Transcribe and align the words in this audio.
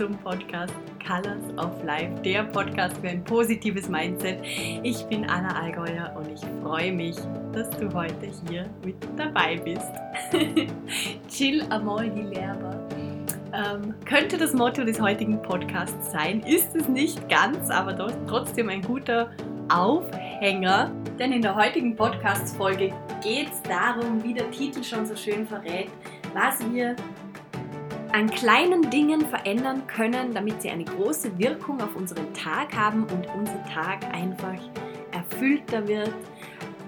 zum 0.00 0.16
Podcast 0.20 0.72
Colors 1.06 1.44
of 1.58 1.84
Life, 1.84 2.22
der 2.22 2.44
Podcast 2.44 2.96
für 3.02 3.08
ein 3.08 3.22
positives 3.22 3.86
Mindset. 3.86 4.38
Ich 4.82 5.04
bin 5.08 5.28
Anna 5.28 5.60
Allgäuer 5.60 6.16
und 6.16 6.26
ich 6.26 6.40
freue 6.62 6.90
mich, 6.90 7.16
dass 7.52 7.68
du 7.68 7.92
heute 7.92 8.30
hier 8.48 8.64
mit 8.82 8.96
dabei 9.18 9.58
bist. 9.58 9.92
Chill 11.28 11.62
amol 11.68 12.08
die 12.08 12.34
Lerber. 12.34 12.80
Ähm, 13.52 13.94
könnte 14.06 14.38
das 14.38 14.54
Motto 14.54 14.84
des 14.84 14.98
heutigen 14.98 15.42
Podcasts 15.42 16.12
sein, 16.12 16.40
ist 16.44 16.74
es 16.74 16.88
nicht 16.88 17.28
ganz, 17.28 17.68
aber 17.68 17.94
trotzdem 18.26 18.70
ein 18.70 18.80
guter 18.80 19.30
Aufhänger. 19.68 20.90
Denn 21.18 21.32
in 21.32 21.42
der 21.42 21.54
heutigen 21.54 21.94
Podcast-Folge 21.94 22.94
geht 23.22 23.50
es 23.52 23.62
darum, 23.64 24.24
wie 24.24 24.32
der 24.32 24.50
Titel 24.50 24.82
schon 24.82 25.04
so 25.04 25.14
schön 25.14 25.46
verrät, 25.46 25.90
was 26.32 26.58
wir 26.72 26.96
an 28.12 28.28
kleinen 28.28 28.90
Dingen 28.90 29.20
verändern 29.26 29.86
können, 29.86 30.34
damit 30.34 30.62
sie 30.62 30.70
eine 30.70 30.84
große 30.84 31.38
Wirkung 31.38 31.80
auf 31.80 31.94
unseren 31.94 32.32
Tag 32.34 32.76
haben 32.76 33.04
und 33.04 33.26
unser 33.36 33.64
Tag 33.66 34.04
einfach 34.12 34.58
erfüllter 35.12 35.86
wird, 35.86 36.14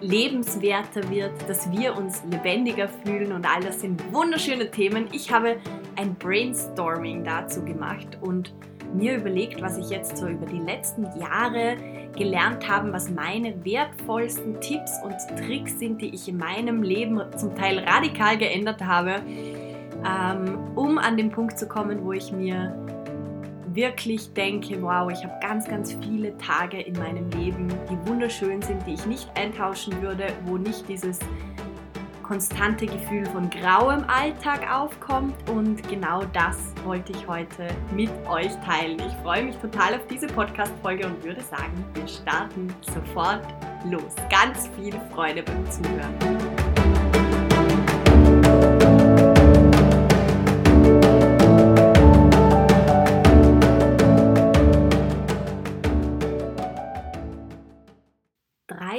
lebenswerter 0.01 1.09
wird, 1.11 1.33
dass 1.49 1.71
wir 1.71 1.97
uns 1.97 2.23
lebendiger 2.29 2.89
fühlen 2.89 3.33
und 3.33 3.47
all 3.47 3.63
das 3.63 3.81
sind 3.81 4.03
wunderschöne 4.13 4.71
Themen. 4.71 5.09
Ich 5.13 5.31
habe 5.33 5.59
ein 5.97 6.15
Brainstorming 6.17 7.23
dazu 7.23 7.65
gemacht 7.65 8.19
und 8.21 8.53
mir 8.93 9.17
überlegt, 9.17 9.63
was 9.63 9.79
ich 9.79 9.91
jetzt 9.91 10.17
so 10.17 10.27
über 10.27 10.45
die 10.45 10.59
letzten 10.59 11.05
Jahre 11.19 11.77
gelernt 12.17 12.69
habe, 12.69 12.93
was 12.93 13.09
meine 13.09 13.65
wertvollsten 13.65 14.61
Tipps 14.61 14.93
und 15.03 15.15
Tricks 15.39 15.79
sind, 15.79 16.03
die 16.03 16.15
ich 16.15 16.29
in 16.29 16.37
meinem 16.37 16.83
Leben 16.83 17.23
zum 17.39 17.55
Teil 17.55 17.79
radikal 17.79 18.37
geändert 18.37 18.85
habe 18.85 19.23
ähm, 20.07 20.59
um 20.75 20.99
an 20.99 21.17
den 21.17 21.31
Punkt 21.31 21.59
zu 21.59 21.67
kommen, 21.67 22.05
wo 22.05 22.13
ich 22.13 22.33
mir 22.33 22.75
wirklich 23.75 24.33
denke, 24.35 24.81
wow, 24.83 25.11
ich 25.11 25.25
habe 25.25 25.35
ganz, 25.41 25.67
ganz 25.67 25.97
viele 26.03 26.37
Tage 26.39 26.81
in 26.81 26.95
meinem 26.99 27.31
Leben, 27.31 27.69
die 27.91 28.09
wunderschön 28.09 28.61
sind, 28.63 28.87
die 28.87 28.95
ich 28.95 29.07
nicht 29.07 29.31
eintauschen 29.37 30.01
würde, 30.03 30.27
wo 30.45 30.59
nicht 30.59 30.89
dieses 30.89 31.19
konstante 32.23 32.87
Gefühl 32.87 33.27
von 33.27 33.51
grauem 33.51 34.05
Alltag 34.09 34.61
aufkommt 34.73 35.35
und 35.51 35.87
genau 35.89 36.23
das 36.33 36.57
wollte 36.85 37.13
ich 37.13 37.29
heute 37.29 37.69
mit 37.95 38.11
euch 38.29 38.53
teilen. 38.65 38.99
Ich 39.07 39.15
freue 39.23 39.45
mich 39.45 39.57
total 39.57 39.97
auf 39.97 40.07
diese 40.07 40.29
Podcast-Folge 40.29 41.07
und 41.07 41.23
würde 41.23 41.43
sagen, 41.43 41.85
wir 41.95 42.09
starten 42.09 42.73
sofort 42.81 43.47
los. 43.91 44.15
Ganz 44.31 44.71
viel 44.79 44.95
Freude 45.13 45.43
beim 45.43 45.71
Zuhören. 45.71 46.17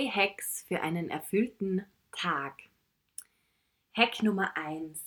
Hacks 0.01 0.65
für 0.67 0.81
einen 0.81 1.09
erfüllten 1.09 1.85
Tag. 2.11 2.53
Hack 3.95 4.23
Nummer 4.23 4.55
1. 4.57 4.99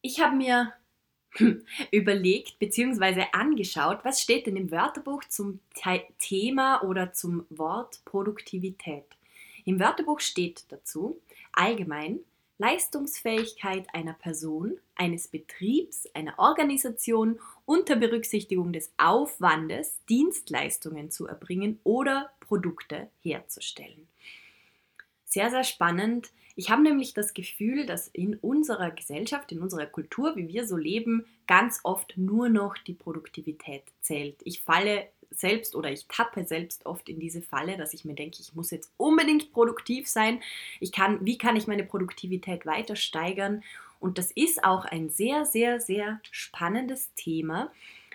Ich 0.00 0.20
habe 0.20 0.36
mir 0.36 0.72
überlegt 1.90 2.58
bzw. 2.58 3.26
angeschaut, 3.32 4.04
was 4.04 4.20
steht 4.20 4.46
denn 4.46 4.56
im 4.56 4.70
Wörterbuch 4.70 5.24
zum 5.24 5.60
Thema 6.18 6.82
oder 6.82 7.12
zum 7.12 7.46
Wort 7.50 8.04
Produktivität. 8.04 9.06
Im 9.64 9.80
Wörterbuch 9.80 10.20
steht 10.20 10.64
dazu 10.68 11.20
allgemein 11.52 12.20
Leistungsfähigkeit 12.58 13.88
einer 13.92 14.12
Person, 14.12 14.78
eines 14.94 15.26
Betriebs, 15.26 16.06
einer 16.14 16.38
Organisation 16.38 17.40
unter 17.66 17.96
Berücksichtigung 17.96 18.72
des 18.72 18.92
Aufwandes 18.96 19.98
Dienstleistungen 20.08 21.10
zu 21.10 21.26
erbringen 21.26 21.80
oder 21.82 22.30
Produkte 22.46 23.08
herzustellen. 23.20 24.08
Sehr, 25.24 25.50
sehr 25.50 25.64
spannend. 25.64 26.30
Ich 26.56 26.70
habe 26.70 26.82
nämlich 26.82 27.14
das 27.14 27.34
Gefühl, 27.34 27.86
dass 27.86 28.08
in 28.08 28.36
unserer 28.36 28.92
Gesellschaft, 28.92 29.50
in 29.50 29.60
unserer 29.60 29.86
Kultur, 29.86 30.36
wie 30.36 30.46
wir 30.46 30.66
so 30.66 30.76
leben, 30.76 31.26
ganz 31.48 31.80
oft 31.82 32.16
nur 32.16 32.48
noch 32.48 32.78
die 32.78 32.94
Produktivität 32.94 33.82
zählt. 34.00 34.36
Ich 34.44 34.62
falle 34.62 35.08
selbst 35.30 35.74
oder 35.74 35.90
ich 35.90 36.06
tappe 36.06 36.44
selbst 36.44 36.86
oft 36.86 37.08
in 37.08 37.18
diese 37.18 37.42
Falle, 37.42 37.76
dass 37.76 37.92
ich 37.92 38.04
mir 38.04 38.14
denke, 38.14 38.38
ich 38.40 38.54
muss 38.54 38.70
jetzt 38.70 38.92
unbedingt 38.96 39.52
produktiv 39.52 40.06
sein. 40.06 40.40
Ich 40.78 40.92
kann, 40.92 41.24
wie 41.24 41.38
kann 41.38 41.56
ich 41.56 41.66
meine 41.66 41.84
Produktivität 41.84 42.66
weiter 42.66 42.94
steigern? 42.94 43.64
Und 43.98 44.18
das 44.18 44.30
ist 44.30 44.62
auch 44.62 44.84
ein 44.84 45.08
sehr, 45.08 45.44
sehr, 45.44 45.80
sehr 45.80 46.20
spannendes 46.30 47.12
Thema. 47.14 47.72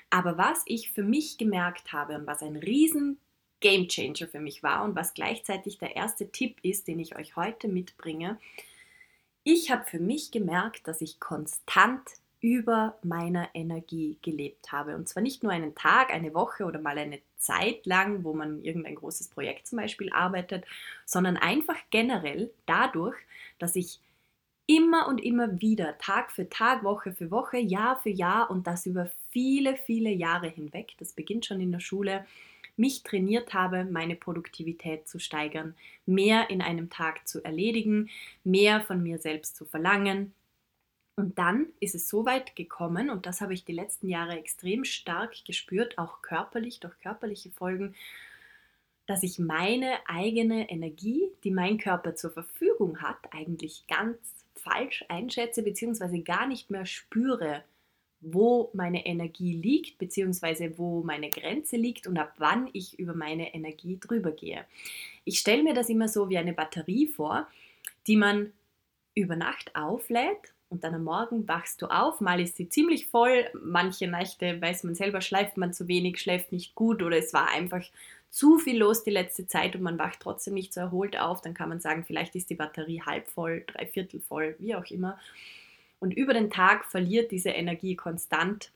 Aber 0.09 0.37
was 0.37 0.63
ich 0.65 0.91
für 0.91 1.03
mich 1.03 1.37
gemerkt 1.37 1.93
habe 1.93 2.15
und 2.15 2.27
was 2.27 2.41
ein 2.41 2.55
riesen 2.55 3.19
Game 3.59 3.87
Changer 3.87 4.27
für 4.27 4.39
mich 4.39 4.63
war 4.63 4.83
und 4.83 4.95
was 4.95 5.13
gleichzeitig 5.13 5.77
der 5.77 5.95
erste 5.95 6.31
Tipp 6.31 6.57
ist, 6.63 6.87
den 6.87 6.99
ich 6.99 7.17
euch 7.17 7.35
heute 7.35 7.67
mitbringe, 7.67 8.37
ich 9.43 9.71
habe 9.71 9.85
für 9.85 9.99
mich 9.99 10.31
gemerkt, 10.31 10.87
dass 10.87 11.01
ich 11.01 11.19
konstant 11.19 12.01
über 12.41 12.97
meiner 13.03 13.49
Energie 13.53 14.17
gelebt 14.21 14.71
habe. 14.71 14.95
Und 14.95 15.09
zwar 15.09 15.21
nicht 15.21 15.43
nur 15.43 15.51
einen 15.51 15.75
Tag, 15.75 16.13
eine 16.13 16.33
Woche 16.33 16.63
oder 16.65 16.79
mal 16.79 16.97
eine 16.97 17.19
Zeit 17.37 17.85
lang, 17.85 18.23
wo 18.23 18.33
man 18.33 18.63
irgendein 18.63 18.95
großes 18.95 19.29
Projekt 19.29 19.67
zum 19.67 19.77
Beispiel 19.77 20.11
arbeitet, 20.11 20.65
sondern 21.05 21.35
einfach 21.35 21.77
generell 21.89 22.51
dadurch, 22.65 23.15
dass 23.57 23.75
ich 23.75 23.99
immer 24.67 25.07
und 25.07 25.19
immer 25.19 25.59
wieder, 25.59 25.97
Tag 25.97 26.31
für 26.31 26.47
Tag, 26.47 26.83
Woche 26.83 27.11
für 27.11 27.31
Woche, 27.31 27.57
Jahr 27.57 27.99
für 28.01 28.09
Jahr 28.11 28.51
und 28.51 28.67
das 28.67 28.85
über 28.85 29.09
viele, 29.31 29.75
viele 29.75 30.11
Jahre 30.11 30.47
hinweg, 30.47 30.93
das 30.99 31.13
beginnt 31.13 31.45
schon 31.45 31.59
in 31.59 31.71
der 31.71 31.79
Schule, 31.79 32.25
mich 32.79 33.03
trainiert 33.03 33.53
habe, 33.53 33.85
meine 33.85 34.15
Produktivität 34.15 35.07
zu 35.07 35.19
steigern, 35.19 35.75
mehr 36.05 36.49
in 36.49 36.61
einem 36.61 36.89
Tag 36.89 37.27
zu 37.27 37.43
erledigen, 37.43 38.09
mehr 38.43 38.81
von 38.81 39.03
mir 39.03 39.19
selbst 39.19 39.55
zu 39.55 39.65
verlangen, 39.65 40.33
und 41.19 41.37
dann 41.37 41.67
ist 41.81 41.95
es 41.95 42.07
so 42.07 42.25
weit 42.25 42.55
gekommen, 42.55 43.09
und 43.09 43.25
das 43.25 43.41
habe 43.41 43.53
ich 43.53 43.65
die 43.65 43.73
letzten 43.73 44.07
Jahre 44.07 44.39
extrem 44.39 44.85
stark 44.85 45.43
gespürt, 45.43 45.97
auch 45.97 46.21
körperlich, 46.21 46.79
durch 46.79 46.97
körperliche 47.01 47.51
Folgen, 47.51 47.93
dass 49.05 49.21
ich 49.21 49.37
meine 49.37 49.97
eigene 50.07 50.69
Energie, 50.69 51.29
die 51.43 51.51
mein 51.51 51.77
Körper 51.77 52.15
zur 52.15 52.31
Verfügung 52.31 53.01
hat, 53.01 53.17
eigentlich 53.31 53.85
ganz 53.87 54.17
falsch 54.55 55.03
einschätze, 55.09 55.61
beziehungsweise 55.61 56.21
gar 56.21 56.47
nicht 56.47 56.69
mehr 56.69 56.85
spüre, 56.85 57.65
wo 58.21 58.69
meine 58.73 59.05
Energie 59.05 59.53
liegt, 59.53 59.97
beziehungsweise 59.97 60.77
wo 60.77 61.03
meine 61.03 61.29
Grenze 61.29 61.77
liegt 61.77 62.07
und 62.07 62.17
ab 62.17 62.33
wann 62.37 62.69
ich 62.73 62.99
über 62.99 63.13
meine 63.13 63.53
Energie 63.53 63.97
drüber 63.99 64.31
gehe. 64.31 64.65
Ich 65.23 65.39
stelle 65.39 65.63
mir 65.63 65.73
das 65.73 65.89
immer 65.89 66.07
so 66.07 66.29
wie 66.29 66.37
eine 66.37 66.53
Batterie 66.53 67.07
vor, 67.07 67.47
die 68.07 68.17
man 68.17 68.51
über 69.15 69.35
Nacht 69.35 69.75
auflädt 69.75 70.53
und 70.69 70.83
dann 70.83 70.93
am 70.93 71.03
Morgen 71.03 71.47
wachst 71.47 71.81
du 71.81 71.87
auf. 71.87 72.21
Mal 72.21 72.39
ist 72.39 72.57
sie 72.57 72.69
ziemlich 72.69 73.07
voll, 73.07 73.49
manche 73.53 74.07
Nächte 74.07 74.61
weiß 74.61 74.83
man 74.83 74.95
selber, 74.95 75.21
schläft 75.21 75.57
man 75.57 75.73
zu 75.73 75.87
wenig, 75.87 76.21
schläft 76.21 76.51
nicht 76.51 76.75
gut 76.75 77.01
oder 77.01 77.17
es 77.17 77.33
war 77.33 77.49
einfach 77.49 77.83
zu 78.29 78.59
viel 78.59 78.77
los 78.77 79.03
die 79.03 79.09
letzte 79.09 79.47
Zeit 79.47 79.75
und 79.75 79.81
man 79.81 79.97
wacht 79.97 80.19
trotzdem 80.19 80.53
nicht 80.53 80.73
so 80.73 80.81
erholt 80.81 81.17
auf. 81.17 81.41
Dann 81.41 81.55
kann 81.55 81.69
man 81.69 81.79
sagen, 81.79 82.03
vielleicht 82.05 82.35
ist 82.35 82.49
die 82.49 82.55
Batterie 82.55 83.01
halb 83.01 83.27
voll, 83.27 83.63
dreiviertel 83.65 84.19
voll, 84.19 84.55
wie 84.59 84.75
auch 84.75 84.85
immer. 84.85 85.19
Und 85.99 86.11
über 86.11 86.33
den 86.33 86.49
Tag 86.49 86.85
verliert 86.85 87.31
diese 87.31 87.49
Energie 87.49 87.95
konstant 87.95 88.71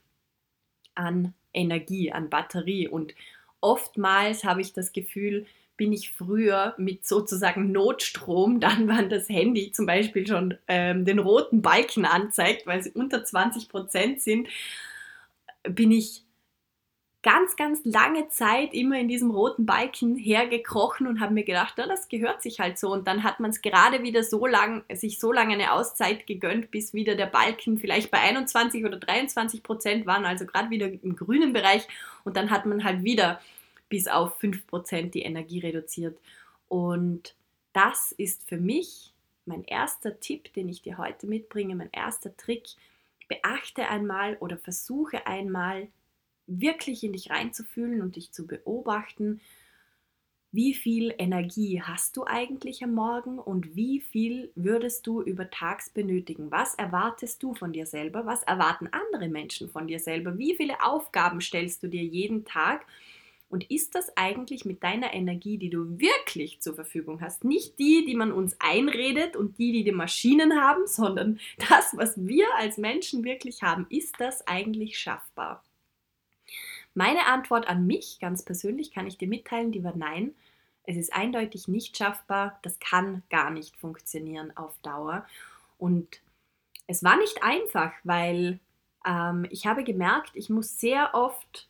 an 0.94 1.34
Energie, 1.52 2.12
an 2.12 2.28
Batterie. 2.30 2.88
Und 2.88 3.14
oftmals 3.60 4.44
habe 4.44 4.60
ich 4.60 4.72
das 4.72 4.92
Gefühl, 4.92 5.46
bin 5.76 5.92
ich 5.92 6.12
früher 6.12 6.74
mit 6.76 7.06
sozusagen 7.06 7.72
Notstrom, 7.72 8.60
dann 8.60 8.88
wann 8.88 9.08
das 9.08 9.28
Handy 9.28 9.72
zum 9.72 9.86
Beispiel 9.86 10.26
schon 10.26 10.56
ähm, 10.68 11.04
den 11.04 11.18
roten 11.18 11.62
Balken 11.62 12.04
anzeigt, 12.04 12.66
weil 12.66 12.82
sie 12.82 12.90
unter 12.90 13.24
20 13.24 13.68
Prozent 13.68 14.20
sind, 14.20 14.48
bin 15.62 15.90
ich 15.90 16.24
ganz, 17.24 17.56
ganz 17.56 17.80
lange 17.84 18.28
Zeit 18.28 18.74
immer 18.74 18.98
in 19.00 19.08
diesem 19.08 19.30
roten 19.30 19.64
Balken 19.64 20.14
hergekrochen 20.14 21.06
und 21.06 21.20
habe 21.20 21.32
mir 21.32 21.44
gedacht, 21.44 21.78
ja, 21.78 21.86
das 21.86 22.08
gehört 22.08 22.42
sich 22.42 22.60
halt 22.60 22.78
so. 22.78 22.92
Und 22.92 23.08
dann 23.08 23.24
hat 23.24 23.40
man 23.40 23.50
es 23.50 23.62
gerade 23.62 24.02
wieder 24.02 24.22
so 24.22 24.46
lang, 24.46 24.84
sich 24.92 25.18
so 25.18 25.32
lange 25.32 25.54
eine 25.54 25.72
Auszeit 25.72 26.26
gegönnt, 26.26 26.70
bis 26.70 26.92
wieder 26.92 27.16
der 27.16 27.26
Balken 27.26 27.78
vielleicht 27.78 28.10
bei 28.10 28.18
21 28.20 28.84
oder 28.84 28.98
23 28.98 29.62
Prozent 29.62 30.06
waren, 30.06 30.26
also 30.26 30.44
gerade 30.44 30.68
wieder 30.68 30.86
im 30.86 31.16
grünen 31.16 31.54
Bereich. 31.54 31.88
Und 32.24 32.36
dann 32.36 32.50
hat 32.50 32.66
man 32.66 32.84
halt 32.84 33.02
wieder 33.04 33.40
bis 33.88 34.06
auf 34.06 34.38
5% 34.40 35.10
die 35.10 35.22
Energie 35.22 35.60
reduziert. 35.60 36.18
Und 36.68 37.34
das 37.72 38.12
ist 38.12 38.46
für 38.46 38.58
mich 38.58 39.14
mein 39.46 39.64
erster 39.64 40.20
Tipp, 40.20 40.52
den 40.52 40.68
ich 40.68 40.82
dir 40.82 40.98
heute 40.98 41.26
mitbringe, 41.26 41.74
mein 41.74 41.90
erster 41.90 42.36
Trick. 42.36 42.66
Beachte 43.28 43.88
einmal 43.88 44.36
oder 44.40 44.58
versuche 44.58 45.26
einmal 45.26 45.88
wirklich 46.46 47.04
in 47.04 47.12
dich 47.12 47.30
reinzufühlen 47.30 48.02
und 48.02 48.16
dich 48.16 48.32
zu 48.32 48.46
beobachten, 48.46 49.40
wie 50.54 50.72
viel 50.72 51.12
Energie 51.18 51.82
hast 51.82 52.16
du 52.16 52.22
eigentlich 52.26 52.84
am 52.84 52.94
Morgen 52.94 53.40
und 53.40 53.74
wie 53.74 54.00
viel 54.00 54.52
würdest 54.54 55.04
du 55.04 55.20
über 55.20 55.50
Tags 55.50 55.90
benötigen? 55.90 56.52
Was 56.52 56.76
erwartest 56.76 57.42
du 57.42 57.54
von 57.54 57.72
dir 57.72 57.86
selber? 57.86 58.24
Was 58.24 58.44
erwarten 58.44 58.88
andere 58.92 59.28
Menschen 59.28 59.68
von 59.68 59.88
dir 59.88 59.98
selber? 59.98 60.38
Wie 60.38 60.54
viele 60.54 60.80
Aufgaben 60.80 61.40
stellst 61.40 61.82
du 61.82 61.88
dir 61.88 62.04
jeden 62.04 62.44
Tag? 62.44 62.86
Und 63.48 63.68
ist 63.68 63.96
das 63.96 64.16
eigentlich 64.16 64.64
mit 64.64 64.84
deiner 64.84 65.12
Energie, 65.12 65.58
die 65.58 65.70
du 65.70 65.98
wirklich 65.98 66.60
zur 66.60 66.76
Verfügung 66.76 67.20
hast, 67.20 67.42
nicht 67.42 67.80
die, 67.80 68.04
die 68.04 68.14
man 68.14 68.30
uns 68.30 68.54
einredet 68.60 69.34
und 69.34 69.58
die, 69.58 69.72
die 69.72 69.82
die 69.82 69.90
Maschinen 69.90 70.60
haben, 70.60 70.86
sondern 70.86 71.40
das, 71.68 71.96
was 71.96 72.14
wir 72.16 72.46
als 72.58 72.78
Menschen 72.78 73.24
wirklich 73.24 73.62
haben, 73.62 73.86
ist 73.90 74.14
das 74.20 74.46
eigentlich 74.46 75.00
schaffbar? 75.00 75.63
Meine 76.94 77.26
Antwort 77.26 77.68
an 77.68 77.86
mich 77.86 78.18
ganz 78.20 78.44
persönlich 78.44 78.92
kann 78.92 79.06
ich 79.06 79.18
dir 79.18 79.28
mitteilen, 79.28 79.72
die 79.72 79.84
war 79.84 79.96
nein. 79.96 80.34
Es 80.84 80.96
ist 80.96 81.12
eindeutig 81.12 81.66
nicht 81.66 81.96
schaffbar. 81.96 82.58
Das 82.62 82.78
kann 82.78 83.22
gar 83.30 83.50
nicht 83.50 83.76
funktionieren 83.76 84.56
auf 84.56 84.76
Dauer. 84.82 85.26
Und 85.78 86.20
es 86.86 87.02
war 87.02 87.16
nicht 87.16 87.42
einfach, 87.42 87.92
weil 88.04 88.60
ähm, 89.04 89.46
ich 89.50 89.66
habe 89.66 89.82
gemerkt, 89.82 90.32
ich 90.34 90.50
muss 90.50 90.78
sehr 90.78 91.14
oft 91.14 91.68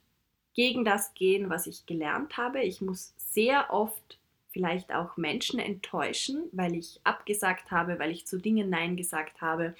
gegen 0.54 0.84
das 0.84 1.14
gehen, 1.14 1.50
was 1.50 1.66
ich 1.66 1.86
gelernt 1.86 2.36
habe. 2.36 2.62
Ich 2.62 2.80
muss 2.80 3.14
sehr 3.16 3.72
oft 3.72 4.18
vielleicht 4.50 4.92
auch 4.92 5.16
Menschen 5.16 5.58
enttäuschen, 5.58 6.44
weil 6.52 6.74
ich 6.74 7.00
abgesagt 7.02 7.70
habe, 7.70 7.98
weil 7.98 8.12
ich 8.12 8.26
zu 8.26 8.38
Dingen 8.38 8.70
Nein 8.70 8.96
gesagt 8.96 9.40
habe, 9.40 9.74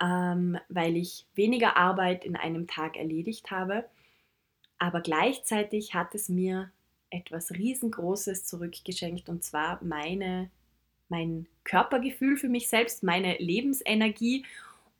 ähm, 0.00 0.58
weil 0.68 0.96
ich 0.96 1.26
weniger 1.34 1.76
Arbeit 1.76 2.24
in 2.24 2.36
einem 2.36 2.68
Tag 2.68 2.96
erledigt 2.96 3.50
habe. 3.50 3.84
Aber 4.78 5.00
gleichzeitig 5.00 5.94
hat 5.94 6.14
es 6.14 6.28
mir 6.28 6.70
etwas 7.10 7.52
Riesengroßes 7.52 8.44
zurückgeschenkt 8.44 9.28
und 9.28 9.42
zwar 9.42 9.82
meine, 9.82 10.50
mein 11.08 11.46
Körpergefühl 11.64 12.36
für 12.36 12.48
mich 12.48 12.68
selbst, 12.68 13.02
meine 13.02 13.36
Lebensenergie 13.38 14.44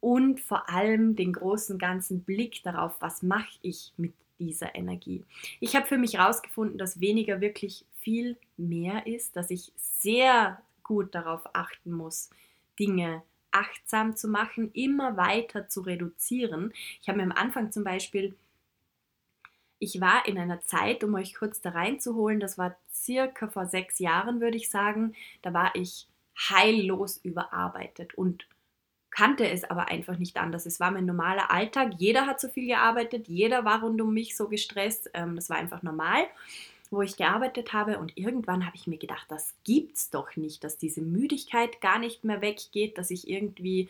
und 0.01 0.41
vor 0.41 0.69
allem 0.69 1.17
den 1.17 1.33
großen 1.33 1.79
ganzen 1.79 2.23
Blick 2.23 2.63
darauf, 2.63 2.97
was 3.01 3.23
mache 3.23 3.59
ich 3.63 3.93
mit 3.97 4.13
dieser 4.39 4.75
Energie. 4.75 5.25
Ich 5.61 5.75
habe 5.75 5.87
für 5.87 5.99
mich 5.99 6.15
herausgefunden, 6.15 6.79
dass 6.79 7.01
weniger 7.01 7.41
wirklich 7.41 7.85
viel 8.01 8.37
mehr 8.57 9.07
ist, 9.07 9.37
dass 9.37 9.51
ich 9.51 9.73
sehr 9.77 10.63
gut 10.83 11.15
darauf 11.15 11.43
achten 11.55 11.93
muss, 11.93 12.31
Dinge 12.79 13.23
achtsam 13.51 14.17
zu 14.17 14.29
machen, 14.29 14.71
immer 14.73 15.17
weiter 15.17 15.69
zu 15.69 15.81
reduzieren. 15.81 16.73
Ich 17.03 17.09
habe 17.09 17.19
mir 17.19 17.25
am 17.25 17.33
Anfang 17.33 17.73
zum 17.73 17.83
Beispiel 17.83 18.37
ich 19.79 20.01
war 20.01 20.27
in 20.27 20.39
einer 20.39 20.61
Zeit, 20.63 21.05
um 21.05 21.15
euch 21.15 21.35
kurz 21.35 21.61
da 21.61 21.71
reinzuholen, 21.71 22.41
das 22.41 22.59
war 22.59 22.77
circa 22.93 23.49
vor 23.49 23.67
sechs 23.67 23.99
Jahren, 23.99 24.41
würde 24.41 24.57
ich 24.57 24.71
sagen, 24.71 25.15
da 25.43 25.53
war 25.53 25.75
ich 25.75 26.09
heillos 26.37 27.19
überarbeitet 27.19 28.15
und 28.15 28.47
kannte 29.11 29.49
es 29.49 29.65
aber 29.65 29.89
einfach 29.89 30.19
nicht 30.19 30.37
anders. 30.37 30.67
Es 30.67 30.81
war 30.81 30.91
mein 30.91 31.07
normaler 31.07 31.51
Alltag. 31.51 31.95
Jeder 31.99 32.27
hat 32.27 32.41
so 32.41 32.49
viel 32.49 32.67
gearbeitet, 32.67 33.27
jeder 33.29 33.65
war 33.65 33.81
rund 33.83 34.01
um 34.01 34.13
mich 34.13 34.37
so 34.37 34.49
gestresst. 34.49 35.11
Ähm, 35.15 35.37
das 35.37 35.51
war 35.51 35.57
einfach 35.57 35.83
normal, 35.83 36.27
wo 36.91 37.03
ich 37.03 37.17
gearbeitet 37.17 37.73
habe. 37.73 37.99
Und 37.99 38.17
irgendwann 38.17 38.67
habe 38.67 38.77
ich 38.77 38.87
mir 38.87 38.99
gedacht, 38.99 39.27
das 39.29 39.55
gibt's 39.65 40.11
doch 40.11 40.37
nicht, 40.37 40.63
dass 40.63 40.79
diese 40.79 41.01
Müdigkeit 41.01 41.81
gar 41.81 41.99
nicht 41.99 42.25
mehr 42.25 42.41
weggeht, 42.41 42.99
dass 42.99 43.11
ich 43.11 43.29
irgendwie 43.29 43.89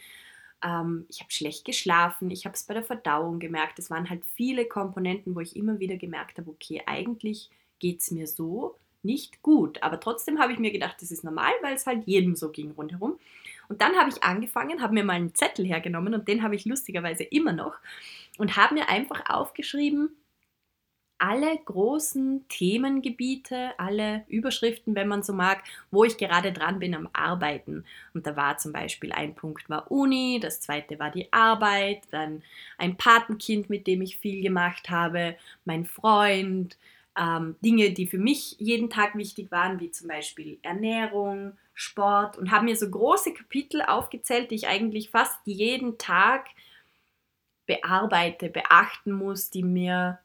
ähm, 0.63 1.07
ich 1.09 1.21
habe 1.21 1.31
schlecht 1.31 1.65
geschlafen, 1.65 2.31
ich 2.31 2.45
habe 2.45 2.55
es 2.55 2.65
bei 2.65 2.75
der 2.75 2.83
Verdauung 2.83 3.39
gemerkt. 3.39 3.79
Es 3.79 3.91
waren 3.91 4.11
halt 4.11 4.23
viele 4.35 4.67
Komponenten, 4.67 5.35
wo 5.35 5.41
ich 5.41 5.57
immer 5.57 5.79
wieder 5.79 5.97
gemerkt 5.97 6.39
habe, 6.39 6.51
okay, 6.51 6.83
eigentlich 6.87 7.51
geht 7.79 8.01
es 8.01 8.11
mir 8.11 8.27
so 8.27 8.77
nicht 9.03 9.43
gut. 9.43 9.83
Aber 9.83 10.01
trotzdem 10.01 10.39
habe 10.39 10.53
ich 10.53 10.59
mir 10.59 10.73
gedacht, 10.73 10.97
das 11.01 11.11
ist 11.11 11.25
normal, 11.25 11.53
weil 11.63 11.75
es 11.75 11.87
halt 11.87 12.07
jedem 12.07 12.35
so 12.35 12.51
ging 12.51 12.73
rundherum. 12.73 13.19
Und 13.69 13.83
dann 13.83 13.97
habe 13.97 14.11
ich 14.11 14.23
angefangen, 14.23 14.83
habe 14.83 14.95
mir 14.95 15.05
mal 15.05 15.15
einen 15.15 15.35
Zettel 15.35 15.67
hergenommen 15.67 16.15
und 16.15 16.27
den 16.27 16.43
habe 16.43 16.57
ich 16.57 16.65
lustigerweise 16.65 17.23
immer 17.23 17.53
noch 17.53 17.77
und 18.39 18.57
habe 18.57 18.75
mir 18.75 18.89
einfach 18.89 19.29
aufgeschrieben, 19.29 20.11
alle 21.19 21.57
großen 21.65 22.47
Themengebiete, 22.49 23.73
alle 23.79 24.25
Überschriften, 24.29 24.95
wenn 24.95 25.09
man 25.09 25.23
so 25.23 25.33
mag, 25.33 25.65
wo 25.91 26.05
ich 26.05 26.17
gerade 26.17 26.53
dran 26.53 26.79
bin 26.79 26.95
am 26.95 27.09
Arbeiten. 27.13 27.85
Und 28.15 28.27
da 28.27 28.37
war 28.37 28.59
zum 28.59 28.73
Beispiel 28.73 29.13
ein 29.13 29.35
Punkt 29.35 29.69
war 29.69 29.91
Uni, 29.91 30.39
das 30.41 30.61
zweite 30.61 30.99
war 30.99 31.11
die 31.11 31.33
Arbeit, 31.33 32.03
dann 32.11 32.43
ein 32.79 32.97
Patenkind, 32.97 33.69
mit 33.69 33.87
dem 33.87 34.03
ich 34.03 34.19
viel 34.19 34.43
gemacht 34.43 34.91
habe, 34.91 35.37
mein 35.65 35.85
Freund, 35.85 36.79
ähm, 37.19 37.57
Dinge, 37.65 37.91
die 37.91 38.07
für 38.07 38.19
mich 38.19 38.57
jeden 38.59 38.91
Tag 38.91 39.17
wichtig 39.17 39.51
waren, 39.51 39.81
wie 39.81 39.91
zum 39.91 40.09
Beispiel 40.09 40.59
Ernährung, 40.63 41.53
Sport 41.75 42.37
und 42.37 42.51
habe 42.51 42.65
mir 42.65 42.77
so 42.77 42.91
große 42.91 43.35
Kapitel 43.35 43.83
aufgezählt, 43.83 44.51
die 44.51 44.57
ich 44.57 44.69
eigentlich 44.69 45.11
fast 45.11 45.39
jeden 45.45 45.97
Tag 45.97 46.47
bearbeite, 47.67 48.49
beachten 48.49 49.13
muss, 49.13 49.51
die 49.51 49.63
mir 49.63 50.19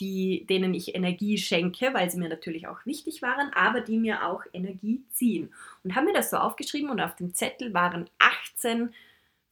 die, 0.00 0.46
denen 0.48 0.74
ich 0.74 0.94
Energie 0.94 1.38
schenke, 1.38 1.92
weil 1.92 2.10
sie 2.10 2.18
mir 2.18 2.28
natürlich 2.28 2.68
auch 2.68 2.84
wichtig 2.86 3.22
waren, 3.22 3.52
aber 3.52 3.80
die 3.80 3.98
mir 3.98 4.26
auch 4.26 4.42
Energie 4.52 5.02
ziehen. 5.12 5.52
Und 5.82 5.94
haben 5.94 6.04
mir 6.04 6.12
das 6.12 6.30
so 6.30 6.36
aufgeschrieben 6.36 6.90
und 6.90 7.00
auf 7.00 7.16
dem 7.16 7.34
Zettel 7.34 7.74
waren 7.74 8.08
18 8.18 8.94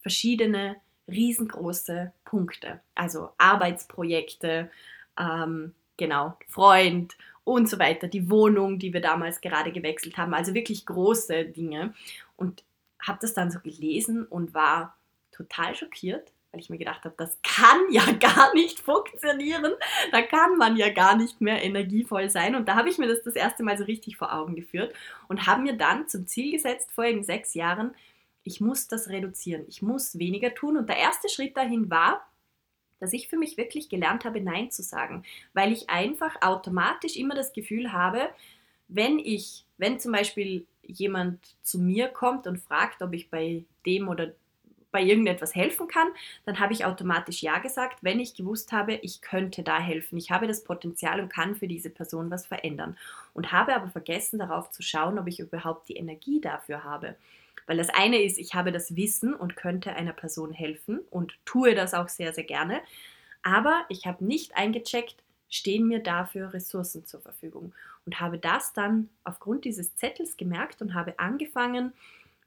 verschiedene 0.00 0.76
riesengroße 1.08 2.12
Punkte. 2.24 2.80
Also 2.94 3.30
Arbeitsprojekte, 3.38 4.70
ähm, 5.18 5.74
genau, 5.96 6.36
Freund 6.48 7.16
und 7.44 7.68
so 7.68 7.78
weiter, 7.78 8.08
die 8.08 8.30
Wohnung, 8.30 8.78
die 8.78 8.92
wir 8.92 9.00
damals 9.00 9.40
gerade 9.40 9.72
gewechselt 9.72 10.16
haben, 10.16 10.34
also 10.34 10.54
wirklich 10.54 10.86
große 10.86 11.44
Dinge. 11.46 11.94
Und 12.36 12.64
habe 13.00 13.18
das 13.20 13.34
dann 13.34 13.50
so 13.50 13.60
gelesen 13.60 14.26
und 14.26 14.54
war 14.54 14.96
total 15.32 15.74
schockiert, 15.74 16.32
weil 16.56 16.62
ich 16.62 16.70
mir 16.70 16.78
gedacht 16.78 17.04
habe, 17.04 17.14
das 17.18 17.38
kann 17.42 17.78
ja 17.90 18.02
gar 18.18 18.54
nicht 18.54 18.80
funktionieren. 18.80 19.74
Da 20.10 20.22
kann 20.22 20.56
man 20.56 20.76
ja 20.76 20.88
gar 20.88 21.14
nicht 21.14 21.42
mehr 21.42 21.62
energievoll 21.62 22.30
sein. 22.30 22.54
Und 22.54 22.66
da 22.66 22.76
habe 22.76 22.88
ich 22.88 22.96
mir 22.96 23.06
das 23.06 23.22
das 23.22 23.34
erste 23.34 23.62
Mal 23.62 23.76
so 23.76 23.84
richtig 23.84 24.16
vor 24.16 24.32
Augen 24.32 24.56
geführt 24.56 24.94
und 25.28 25.46
habe 25.46 25.60
mir 25.60 25.76
dann 25.76 26.08
zum 26.08 26.26
Ziel 26.26 26.52
gesetzt, 26.52 26.90
vor 26.92 27.04
eben 27.04 27.22
sechs 27.22 27.52
Jahren, 27.52 27.94
ich 28.42 28.62
muss 28.62 28.88
das 28.88 29.10
reduzieren. 29.10 29.66
Ich 29.68 29.82
muss 29.82 30.18
weniger 30.18 30.54
tun. 30.54 30.78
Und 30.78 30.88
der 30.88 30.96
erste 30.96 31.28
Schritt 31.28 31.58
dahin 31.58 31.90
war, 31.90 32.26
dass 33.00 33.12
ich 33.12 33.28
für 33.28 33.36
mich 33.36 33.58
wirklich 33.58 33.90
gelernt 33.90 34.24
habe, 34.24 34.40
Nein 34.40 34.70
zu 34.70 34.82
sagen, 34.82 35.24
weil 35.52 35.72
ich 35.72 35.90
einfach 35.90 36.40
automatisch 36.40 37.16
immer 37.16 37.34
das 37.34 37.52
Gefühl 37.52 37.92
habe, 37.92 38.30
wenn 38.88 39.18
ich, 39.18 39.66
wenn 39.76 40.00
zum 40.00 40.12
Beispiel 40.12 40.64
jemand 40.82 41.54
zu 41.62 41.78
mir 41.78 42.08
kommt 42.08 42.46
und 42.46 42.60
fragt, 42.60 43.02
ob 43.02 43.12
ich 43.12 43.28
bei 43.28 43.64
dem 43.84 44.08
oder 44.08 44.32
bei 44.96 45.02
irgendetwas 45.02 45.54
helfen 45.54 45.88
kann, 45.88 46.08
dann 46.46 46.58
habe 46.58 46.72
ich 46.72 46.86
automatisch 46.86 47.42
Ja 47.42 47.58
gesagt, 47.58 47.98
wenn 48.00 48.18
ich 48.18 48.34
gewusst 48.34 48.72
habe, 48.72 48.94
ich 48.94 49.20
könnte 49.20 49.62
da 49.62 49.78
helfen. 49.78 50.16
Ich 50.16 50.30
habe 50.30 50.46
das 50.46 50.64
Potenzial 50.64 51.20
und 51.20 51.28
kann 51.28 51.54
für 51.54 51.68
diese 51.68 51.90
Person 51.90 52.30
was 52.30 52.46
verändern. 52.46 52.96
Und 53.34 53.52
habe 53.52 53.76
aber 53.76 53.88
vergessen 53.88 54.38
darauf 54.38 54.70
zu 54.70 54.82
schauen, 54.82 55.18
ob 55.18 55.26
ich 55.26 55.38
überhaupt 55.38 55.90
die 55.90 55.96
Energie 55.96 56.40
dafür 56.40 56.82
habe. 56.82 57.14
Weil 57.66 57.76
das 57.76 57.90
eine 57.90 58.22
ist, 58.22 58.38
ich 58.38 58.54
habe 58.54 58.72
das 58.72 58.96
Wissen 58.96 59.34
und 59.34 59.54
könnte 59.54 59.92
einer 59.92 60.14
Person 60.14 60.50
helfen 60.50 61.00
und 61.10 61.34
tue 61.44 61.74
das 61.74 61.92
auch 61.92 62.08
sehr, 62.08 62.32
sehr 62.32 62.44
gerne. 62.44 62.80
Aber 63.42 63.84
ich 63.90 64.06
habe 64.06 64.24
nicht 64.24 64.56
eingecheckt, 64.56 65.16
stehen 65.50 65.86
mir 65.88 66.02
dafür 66.02 66.54
Ressourcen 66.54 67.04
zur 67.04 67.20
Verfügung. 67.20 67.74
Und 68.06 68.18
habe 68.18 68.38
das 68.38 68.72
dann 68.72 69.10
aufgrund 69.24 69.66
dieses 69.66 69.94
Zettels 69.94 70.38
gemerkt 70.38 70.80
und 70.80 70.94
habe 70.94 71.18
angefangen, 71.18 71.92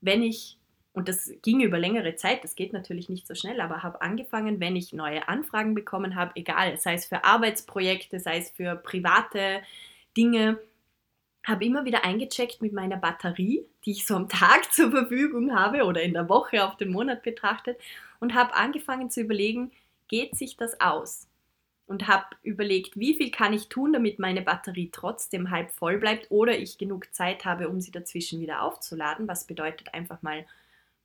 wenn 0.01 0.23
ich 0.23 0.58
und 0.93 1.07
das 1.07 1.31
ging 1.43 1.61
über 1.61 1.77
längere 1.77 2.15
Zeit, 2.15 2.43
das 2.43 2.55
geht 2.55 2.73
natürlich 2.73 3.09
nicht 3.09 3.27
so 3.27 3.35
schnell, 3.35 3.61
aber 3.61 3.83
habe 3.83 4.01
angefangen, 4.01 4.59
wenn 4.59 4.75
ich 4.75 4.91
neue 4.91 5.27
Anfragen 5.27 5.75
bekommen 5.75 6.15
habe, 6.15 6.31
egal, 6.35 6.77
sei 6.77 6.95
es 6.95 7.05
für 7.05 7.23
Arbeitsprojekte, 7.23 8.19
sei 8.19 8.39
es 8.39 8.49
für 8.49 8.75
private 8.75 9.61
Dinge, 10.17 10.59
habe 11.45 11.65
immer 11.65 11.85
wieder 11.85 12.03
eingecheckt 12.03 12.61
mit 12.61 12.73
meiner 12.73 12.97
Batterie, 12.97 13.65
die 13.85 13.91
ich 13.91 14.05
so 14.05 14.15
am 14.15 14.29
Tag 14.29 14.73
zur 14.73 14.91
Verfügung 14.91 15.55
habe 15.55 15.83
oder 15.83 16.01
in 16.01 16.13
der 16.13 16.27
Woche 16.27 16.65
auf 16.65 16.75
den 16.77 16.91
Monat 16.91 17.23
betrachtet 17.23 17.79
und 18.19 18.33
habe 18.33 18.55
angefangen 18.55 19.09
zu 19.09 19.21
überlegen, 19.21 19.71
geht 20.07 20.35
sich 20.35 20.57
das 20.57 20.81
aus? 20.81 21.27
Und 21.85 22.07
habe 22.07 22.25
überlegt, 22.43 22.99
wie 22.99 23.15
viel 23.15 23.31
kann 23.31 23.51
ich 23.51 23.67
tun, 23.67 23.93
damit 23.93 24.19
meine 24.19 24.43
Batterie 24.43 24.89
trotzdem 24.91 25.49
halb 25.49 25.71
voll 25.71 25.97
bleibt 25.97 26.29
oder 26.29 26.55
ich 26.55 26.77
genug 26.77 27.11
Zeit 27.15 27.45
habe, 27.45 27.67
um 27.67 27.81
sie 27.81 27.89
dazwischen 27.89 28.39
wieder 28.39 28.61
aufzuladen, 28.61 29.27
was 29.27 29.45
bedeutet 29.45 29.91
einfach 29.95 30.21
mal 30.21 30.45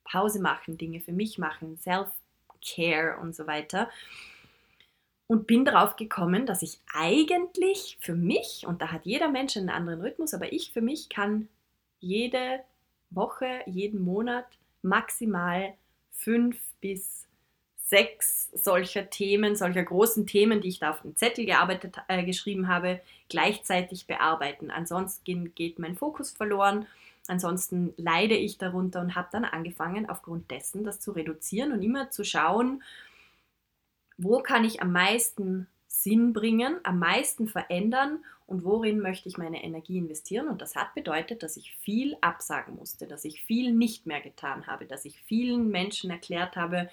Pause 0.05 0.39
machen, 0.39 0.77
Dinge 0.77 1.01
für 1.01 1.11
mich 1.11 1.37
machen, 1.37 1.77
Self-Care 1.77 3.17
und 3.19 3.35
so 3.35 3.47
weiter. 3.47 3.89
Und 5.27 5.47
bin 5.47 5.65
darauf 5.65 5.95
gekommen, 5.95 6.45
dass 6.45 6.61
ich 6.61 6.79
eigentlich 6.93 7.97
für 7.99 8.15
mich, 8.15 8.65
und 8.67 8.81
da 8.81 8.91
hat 8.91 9.05
jeder 9.05 9.27
Mensch 9.27 9.57
einen 9.57 9.69
anderen 9.69 10.01
Rhythmus, 10.01 10.33
aber 10.33 10.53
ich 10.53 10.71
für 10.71 10.81
mich 10.81 11.09
kann 11.09 11.49
jede 11.99 12.59
Woche, 13.09 13.61
jeden 13.65 14.03
Monat 14.03 14.45
maximal 14.83 15.73
fünf 16.11 16.57
bis 16.79 17.25
sechs 17.85 18.49
solcher 18.53 19.09
Themen, 19.09 19.55
solcher 19.55 19.83
großen 19.83 20.25
Themen, 20.25 20.61
die 20.61 20.69
ich 20.69 20.79
da 20.79 20.91
auf 20.91 21.01
dem 21.01 21.15
Zettel 21.15 21.45
gearbeitet, 21.45 21.97
äh, 22.07 22.23
geschrieben 22.23 22.67
habe, 22.67 22.99
gleichzeitig 23.29 24.07
bearbeiten. 24.07 24.71
Ansonsten 24.71 25.53
geht 25.53 25.77
mein 25.77 25.95
Fokus 25.95 26.31
verloren. 26.31 26.87
Ansonsten 27.27 27.93
leide 27.97 28.35
ich 28.35 28.57
darunter 28.57 29.01
und 29.01 29.15
habe 29.15 29.29
dann 29.31 29.45
angefangen, 29.45 30.09
aufgrund 30.09 30.51
dessen 30.51 30.83
das 30.83 30.99
zu 30.99 31.11
reduzieren 31.11 31.71
und 31.71 31.81
immer 31.81 32.11
zu 32.11 32.23
schauen, 32.23 32.83
wo 34.17 34.39
kann 34.39 34.63
ich 34.63 34.81
am 34.81 34.91
meisten 34.91 35.67
Sinn 35.87 36.33
bringen, 36.33 36.77
am 36.83 36.99
meisten 36.99 37.47
verändern 37.47 38.23
und 38.47 38.63
worin 38.63 38.99
möchte 38.99 39.27
ich 39.27 39.37
meine 39.37 39.63
Energie 39.63 39.97
investieren. 39.97 40.47
Und 40.47 40.61
das 40.61 40.75
hat 40.75 40.93
bedeutet, 40.93 41.41
dass 41.41 41.57
ich 41.57 41.75
viel 41.77 42.15
absagen 42.21 42.75
musste, 42.75 43.07
dass 43.07 43.25
ich 43.25 43.43
viel 43.43 43.73
nicht 43.73 44.05
mehr 44.05 44.21
getan 44.21 44.67
habe, 44.67 44.85
dass 44.85 45.05
ich 45.05 45.19
vielen 45.21 45.69
Menschen 45.69 46.11
erklärt 46.11 46.55
habe, 46.55 46.89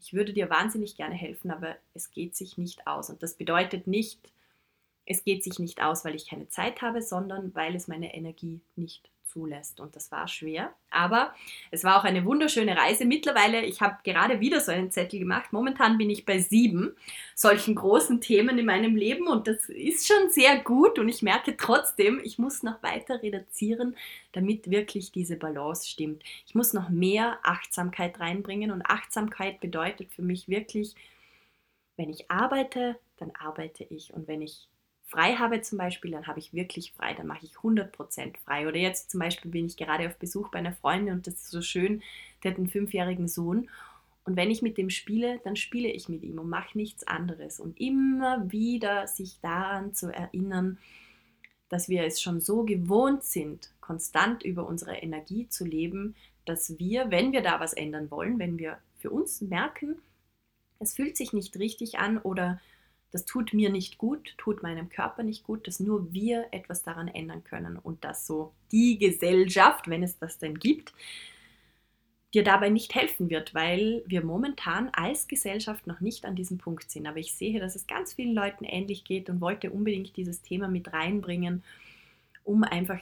ich 0.00 0.14
würde 0.14 0.32
dir 0.32 0.48
wahnsinnig 0.48 0.96
gerne 0.96 1.14
helfen, 1.14 1.50
aber 1.50 1.76
es 1.94 2.10
geht 2.10 2.36
sich 2.36 2.56
nicht 2.56 2.86
aus. 2.86 3.10
Und 3.10 3.22
das 3.22 3.34
bedeutet 3.34 3.86
nicht, 3.86 4.32
es 5.06 5.24
geht 5.24 5.42
sich 5.42 5.58
nicht 5.58 5.82
aus, 5.82 6.04
weil 6.04 6.14
ich 6.14 6.28
keine 6.28 6.48
Zeit 6.48 6.82
habe, 6.82 7.02
sondern 7.02 7.54
weil 7.54 7.74
es 7.74 7.88
meine 7.88 8.14
Energie 8.14 8.60
nicht 8.76 9.10
zulässt. 9.38 9.78
Und 9.78 9.94
das 9.94 10.10
war 10.10 10.26
schwer. 10.26 10.72
Aber 10.90 11.32
es 11.70 11.84
war 11.84 11.98
auch 11.98 12.04
eine 12.04 12.24
wunderschöne 12.24 12.76
Reise. 12.76 13.04
Mittlerweile, 13.04 13.64
ich 13.64 13.80
habe 13.80 13.98
gerade 14.02 14.40
wieder 14.40 14.60
so 14.60 14.72
einen 14.72 14.90
Zettel 14.90 15.20
gemacht. 15.20 15.52
Momentan 15.52 15.96
bin 15.96 16.10
ich 16.10 16.24
bei 16.24 16.38
sieben 16.38 16.96
solchen 17.34 17.76
großen 17.76 18.20
Themen 18.20 18.58
in 18.58 18.66
meinem 18.66 18.96
Leben 18.96 19.28
und 19.28 19.46
das 19.46 19.68
ist 19.68 20.08
schon 20.08 20.30
sehr 20.30 20.58
gut. 20.58 20.98
Und 20.98 21.08
ich 21.08 21.22
merke 21.22 21.56
trotzdem, 21.56 22.20
ich 22.24 22.38
muss 22.38 22.64
noch 22.64 22.82
weiter 22.82 23.22
reduzieren, 23.22 23.96
damit 24.32 24.70
wirklich 24.70 25.12
diese 25.12 25.36
Balance 25.36 25.88
stimmt. 25.88 26.24
Ich 26.46 26.54
muss 26.54 26.72
noch 26.72 26.88
mehr 26.88 27.38
Achtsamkeit 27.44 28.18
reinbringen. 28.18 28.72
Und 28.72 28.82
Achtsamkeit 28.82 29.60
bedeutet 29.60 30.12
für 30.12 30.22
mich 30.22 30.48
wirklich, 30.48 30.94
wenn 31.96 32.10
ich 32.10 32.30
arbeite, 32.30 32.98
dann 33.18 33.30
arbeite 33.38 33.84
ich. 33.84 34.12
Und 34.14 34.26
wenn 34.26 34.42
ich 34.42 34.68
frei 35.08 35.34
habe 35.34 35.60
zum 35.62 35.78
Beispiel, 35.78 36.10
dann 36.10 36.26
habe 36.26 36.38
ich 36.38 36.52
wirklich 36.52 36.92
frei, 36.92 37.14
dann 37.14 37.26
mache 37.26 37.44
ich 37.44 37.52
100% 37.54 38.36
frei. 38.44 38.68
Oder 38.68 38.76
jetzt 38.76 39.10
zum 39.10 39.20
Beispiel 39.20 39.50
bin 39.50 39.66
ich 39.66 39.76
gerade 39.76 40.06
auf 40.06 40.16
Besuch 40.16 40.50
bei 40.50 40.58
einer 40.58 40.74
Freundin 40.74 41.14
und 41.14 41.26
das 41.26 41.34
ist 41.34 41.50
so 41.50 41.62
schön, 41.62 42.02
der 42.42 42.52
hat 42.52 42.58
einen 42.58 42.68
fünfjährigen 42.68 43.26
Sohn. 43.26 43.68
Und 44.24 44.36
wenn 44.36 44.50
ich 44.50 44.60
mit 44.60 44.76
dem 44.76 44.90
spiele, 44.90 45.40
dann 45.44 45.56
spiele 45.56 45.88
ich 45.88 46.10
mit 46.10 46.22
ihm 46.22 46.38
und 46.38 46.50
mache 46.50 46.76
nichts 46.76 47.06
anderes. 47.06 47.58
Und 47.58 47.80
immer 47.80 48.52
wieder 48.52 49.06
sich 49.06 49.40
daran 49.40 49.94
zu 49.94 50.12
erinnern, 50.12 50.76
dass 51.70 51.88
wir 51.88 52.04
es 52.04 52.20
schon 52.20 52.40
so 52.40 52.64
gewohnt 52.64 53.24
sind, 53.24 53.70
konstant 53.80 54.42
über 54.42 54.66
unsere 54.66 54.96
Energie 54.96 55.48
zu 55.48 55.64
leben, 55.64 56.14
dass 56.44 56.78
wir, 56.78 57.10
wenn 57.10 57.32
wir 57.32 57.42
da 57.42 57.60
was 57.60 57.72
ändern 57.72 58.10
wollen, 58.10 58.38
wenn 58.38 58.58
wir 58.58 58.78
für 58.98 59.10
uns 59.10 59.40
merken, 59.40 59.96
es 60.78 60.94
fühlt 60.94 61.16
sich 61.16 61.32
nicht 61.32 61.58
richtig 61.58 61.98
an 61.98 62.18
oder 62.18 62.60
das 63.10 63.24
tut 63.24 63.54
mir 63.54 63.70
nicht 63.70 63.98
gut, 63.98 64.34
tut 64.36 64.62
meinem 64.62 64.88
Körper 64.88 65.22
nicht 65.22 65.44
gut, 65.44 65.66
dass 65.66 65.80
nur 65.80 66.12
wir 66.12 66.46
etwas 66.50 66.82
daran 66.82 67.08
ändern 67.08 67.42
können 67.44 67.76
und 67.76 68.04
dass 68.04 68.26
so 68.26 68.52
die 68.70 68.98
Gesellschaft, 68.98 69.88
wenn 69.88 70.02
es 70.02 70.18
das 70.18 70.38
denn 70.38 70.58
gibt, 70.58 70.92
dir 72.34 72.44
dabei 72.44 72.68
nicht 72.68 72.94
helfen 72.94 73.30
wird, 73.30 73.54
weil 73.54 74.02
wir 74.06 74.22
momentan 74.22 74.90
als 74.92 75.28
Gesellschaft 75.28 75.86
noch 75.86 76.00
nicht 76.00 76.26
an 76.26 76.36
diesem 76.36 76.58
Punkt 76.58 76.90
sind. 76.90 77.06
Aber 77.06 77.18
ich 77.18 77.34
sehe, 77.34 77.58
dass 77.58 77.74
es 77.74 77.86
ganz 77.86 78.12
vielen 78.12 78.34
Leuten 78.34 78.64
ähnlich 78.64 79.04
geht 79.04 79.30
und 79.30 79.40
wollte 79.40 79.70
unbedingt 79.70 80.16
dieses 80.16 80.42
Thema 80.42 80.68
mit 80.68 80.92
reinbringen, 80.92 81.62
um 82.44 82.64
einfach 82.64 83.00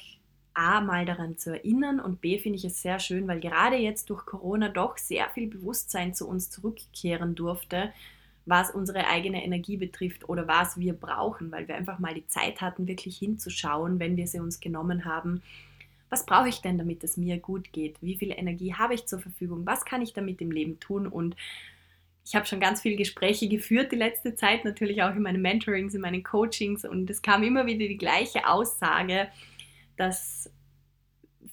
A 0.55 0.81
mal 0.81 1.05
daran 1.05 1.37
zu 1.37 1.51
erinnern 1.51 2.01
und 2.01 2.23
B 2.23 2.39
finde 2.39 2.57
ich 2.57 2.65
es 2.65 2.81
sehr 2.81 2.99
schön, 2.99 3.29
weil 3.29 3.41
gerade 3.41 3.77
jetzt 3.77 4.09
durch 4.09 4.25
Corona 4.25 4.71
doch 4.71 4.97
sehr 4.97 5.29
viel 5.31 5.49
Bewusstsein 5.49 6.15
zu 6.15 6.27
uns 6.27 6.49
zurückkehren 6.49 7.35
durfte, 7.35 7.93
was 8.47 8.71
unsere 8.71 9.09
eigene 9.09 9.45
Energie 9.45 9.77
betrifft 9.77 10.29
oder 10.29 10.47
was 10.47 10.79
wir 10.79 10.95
brauchen, 10.95 11.51
weil 11.51 11.67
wir 11.67 11.75
einfach 11.75 11.99
mal 11.99 12.15
die 12.15 12.27
Zeit 12.29 12.61
hatten, 12.61 12.87
wirklich 12.87 13.19
hinzuschauen, 13.19 13.99
wenn 13.99 14.17
wir 14.17 14.29
sie 14.29 14.39
uns 14.39 14.61
genommen 14.61 15.05
haben. 15.05 15.43
Was 16.09 16.25
brauche 16.25 16.49
ich 16.49 16.63
denn, 16.63 16.79
damit 16.79 17.03
es 17.03 17.17
mir 17.17 17.39
gut 17.39 17.73
geht? 17.73 17.97
Wie 18.01 18.17
viel 18.17 18.31
Energie 18.31 18.73
habe 18.75 18.95
ich 18.95 19.07
zur 19.07 19.19
Verfügung? 19.19 19.67
Was 19.67 19.85
kann 19.85 20.01
ich 20.01 20.13
damit 20.13 20.41
im 20.41 20.53
Leben 20.53 20.79
tun? 20.79 21.09
Und 21.09 21.35
ich 22.25 22.37
habe 22.37 22.47
schon 22.47 22.61
ganz 22.61 22.81
viele 22.81 22.95
Gespräche 22.95 23.49
geführt 23.49 23.91
die 23.91 23.97
letzte 23.97 24.37
Zeit, 24.37 24.65
natürlich 24.65 25.03
auch 25.03 25.15
in 25.15 25.23
meinen 25.23 25.43
Mentorings, 25.43 25.95
in 25.95 26.01
meinen 26.01 26.23
Coachings. 26.23 26.85
Und 26.85 27.11
es 27.11 27.23
kam 27.23 27.43
immer 27.43 27.67
wieder 27.67 27.89
die 27.89 27.99
gleiche 27.99 28.49
Aussage, 28.49 29.29
dass 29.97 30.49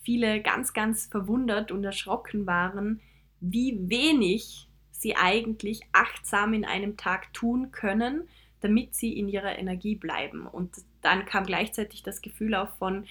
viele 0.04 0.42
ganz, 0.42 0.74
ganz 0.74 1.08
verwundert 1.08 1.72
und 1.72 1.84
erschrocken 1.84 2.46
waren, 2.46 3.02
wie 3.40 3.90
wenig 3.90 4.68
sie 5.04 5.16
eigentlich 5.16 5.82
achtsam 5.92 6.54
in 6.54 6.66
einem 6.66 6.98
Tag 6.98 7.32
tun 7.34 7.72
können, 7.72 8.28
damit 8.62 8.96
sie 8.96 9.18
in 9.18 9.30
ihrer 9.30 9.58
Energie 9.60 9.96
bleiben. 9.96 10.48
Und 10.48 10.72
dann 11.02 11.26
kam 11.26 11.46
gleichzeitig 11.46 12.02
das 12.02 12.22
Gefühl 12.22 12.56
auf 12.56 12.70
von, 12.80 13.06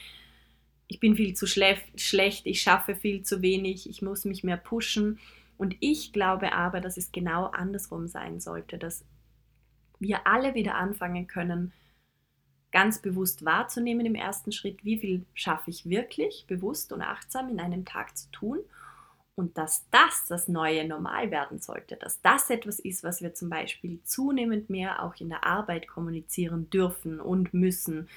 ich 0.89 0.99
bin 0.99 1.15
viel 1.15 1.35
zu 1.35 1.47
schlecht, 1.47 2.47
ich 2.47 2.61
schaffe 2.61 2.97
viel 2.97 3.23
zu 3.23 3.41
wenig, 3.43 3.89
ich 3.89 4.03
muss 4.03 4.25
mich 4.25 4.43
mehr 4.43 4.57
pushen. 4.57 5.21
Und 5.57 5.77
ich 5.81 6.13
glaube 6.13 6.53
aber, 6.53 6.81
dass 6.81 6.97
es 6.97 7.13
genau 7.13 7.47
andersrum 7.47 8.09
sein 8.09 8.41
sollte, 8.41 8.79
dass 8.79 9.05
wir 10.01 10.27
alle 10.27 10.55
wieder 10.55 10.75
anfangen 10.75 11.29
können, 11.29 11.73
ganz 12.73 13.01
bewusst 13.01 13.45
wahrzunehmen 13.45 14.07
im 14.07 14.15
ersten 14.15 14.51
Schritt, 14.51 14.85
wie 14.85 14.99
viel 14.99 15.25
schaffe 15.35 15.71
ich 15.71 15.89
wirklich 15.89 16.47
bewusst 16.49 16.93
und 16.93 17.03
achtsam 17.03 17.51
in 17.51 17.61
einem 17.61 17.85
Tag 17.85 18.17
zu 18.17 18.31
tun 18.33 18.59
und 19.35 19.57
dass 19.57 19.87
das 19.91 20.27
das 20.29 20.49
neue 20.49 20.87
Normal 20.87 21.31
werden 21.31 21.61
sollte, 21.61 21.97
dass 21.97 22.21
das 22.21 22.51
etwas 22.51 22.79
ist, 22.79 23.03
was 23.03 23.23
wir 23.23 23.35
zum 23.35 23.49
Beispiel 23.49 24.01
zunehmend 24.05 24.69
mehr 24.69 25.03
auch 25.03 25.15
in 25.17 25.29
der 25.29 25.45
Arbeit 25.45 25.89
kommunizieren 25.89 26.69
dürfen 26.71 27.21
und 27.21 27.55
müssen, 27.55 28.09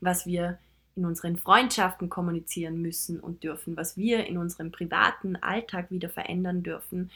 was 0.00 0.26
wir 0.26 0.58
in 0.96 1.04
unseren 1.04 1.36
Freundschaften 1.36 2.08
kommunizieren 2.08 2.80
müssen 2.80 3.20
und 3.20 3.42
dürfen, 3.42 3.76
was 3.76 3.96
wir 3.96 4.26
in 4.26 4.38
unserem 4.38 4.70
privaten 4.70 5.36
Alltag 5.36 5.90
wieder 5.90 6.08
verändern 6.08 6.62
dürfen 6.62 7.10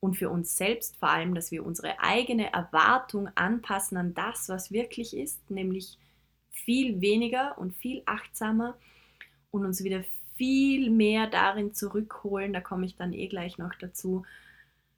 und 0.00 0.16
für 0.16 0.30
uns 0.30 0.56
selbst 0.56 0.96
vor 0.96 1.10
allem, 1.10 1.34
dass 1.34 1.52
wir 1.52 1.64
unsere 1.64 2.00
eigene 2.00 2.52
Erwartung 2.52 3.28
anpassen 3.36 3.96
an 3.96 4.14
das, 4.14 4.48
was 4.48 4.72
wirklich 4.72 5.16
ist, 5.16 5.50
nämlich 5.50 5.98
viel 6.50 7.00
weniger 7.00 7.56
und 7.58 7.76
viel 7.76 8.02
achtsamer 8.06 8.76
und 9.50 9.64
uns 9.64 9.84
wieder 9.84 10.02
viel 10.42 10.90
mehr 10.90 11.28
darin 11.28 11.72
zurückholen, 11.72 12.52
da 12.52 12.60
komme 12.60 12.84
ich 12.84 12.96
dann 12.96 13.12
eh 13.12 13.28
gleich 13.28 13.58
noch 13.58 13.76
dazu, 13.76 14.24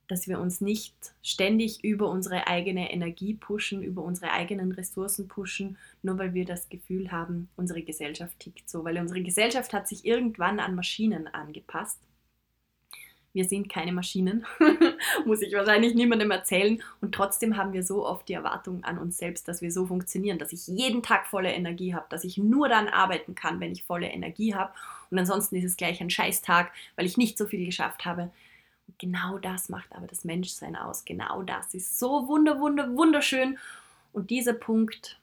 dass 0.08 0.26
wir 0.26 0.40
uns 0.40 0.62
nicht 0.62 0.94
ständig 1.22 1.84
über 1.84 2.08
unsere 2.08 2.46
eigene 2.46 2.90
Energie 2.90 3.34
pushen, 3.34 3.82
über 3.82 4.02
unsere 4.02 4.30
eigenen 4.32 4.72
Ressourcen 4.72 5.28
pushen, 5.28 5.76
nur 6.02 6.16
weil 6.16 6.32
wir 6.32 6.46
das 6.46 6.70
Gefühl 6.70 7.12
haben, 7.12 7.50
unsere 7.56 7.82
Gesellschaft 7.82 8.38
tickt 8.38 8.70
so, 8.70 8.84
weil 8.84 8.96
unsere 8.96 9.22
Gesellschaft 9.22 9.74
hat 9.74 9.86
sich 9.86 10.06
irgendwann 10.06 10.60
an 10.60 10.74
Maschinen 10.74 11.26
angepasst 11.26 12.00
wir 13.34 13.44
sind 13.44 13.68
keine 13.68 13.92
Maschinen, 13.92 14.46
muss 15.26 15.42
ich 15.42 15.52
wahrscheinlich 15.52 15.94
niemandem 15.94 16.30
erzählen. 16.30 16.80
Und 17.00 17.14
trotzdem 17.14 17.56
haben 17.56 17.72
wir 17.72 17.82
so 17.82 18.06
oft 18.06 18.28
die 18.28 18.32
Erwartung 18.32 18.84
an 18.84 18.96
uns 18.96 19.18
selbst, 19.18 19.48
dass 19.48 19.60
wir 19.60 19.72
so 19.72 19.86
funktionieren, 19.86 20.38
dass 20.38 20.52
ich 20.52 20.68
jeden 20.68 21.02
Tag 21.02 21.26
volle 21.26 21.52
Energie 21.52 21.94
habe, 21.94 22.06
dass 22.10 22.22
ich 22.22 22.38
nur 22.38 22.68
dann 22.68 22.86
arbeiten 22.88 23.34
kann, 23.34 23.58
wenn 23.58 23.72
ich 23.72 23.82
volle 23.82 24.06
Energie 24.06 24.54
habe. 24.54 24.72
Und 25.10 25.18
ansonsten 25.18 25.56
ist 25.56 25.64
es 25.64 25.76
gleich 25.76 26.00
ein 26.00 26.10
Scheißtag, 26.10 26.70
weil 26.94 27.06
ich 27.06 27.16
nicht 27.16 27.36
so 27.36 27.46
viel 27.46 27.66
geschafft 27.66 28.04
habe. 28.04 28.30
Und 28.86 28.98
genau 29.00 29.38
das 29.38 29.68
macht 29.68 29.92
aber 29.92 30.06
das 30.06 30.24
Menschsein 30.24 30.76
aus. 30.76 31.04
Genau 31.04 31.42
das 31.42 31.74
ist 31.74 31.98
so 31.98 32.28
wunder, 32.28 32.60
wunder, 32.60 32.96
wunderschön. 32.96 33.58
Und 34.12 34.30
dieser 34.30 34.54
Punkt, 34.54 35.18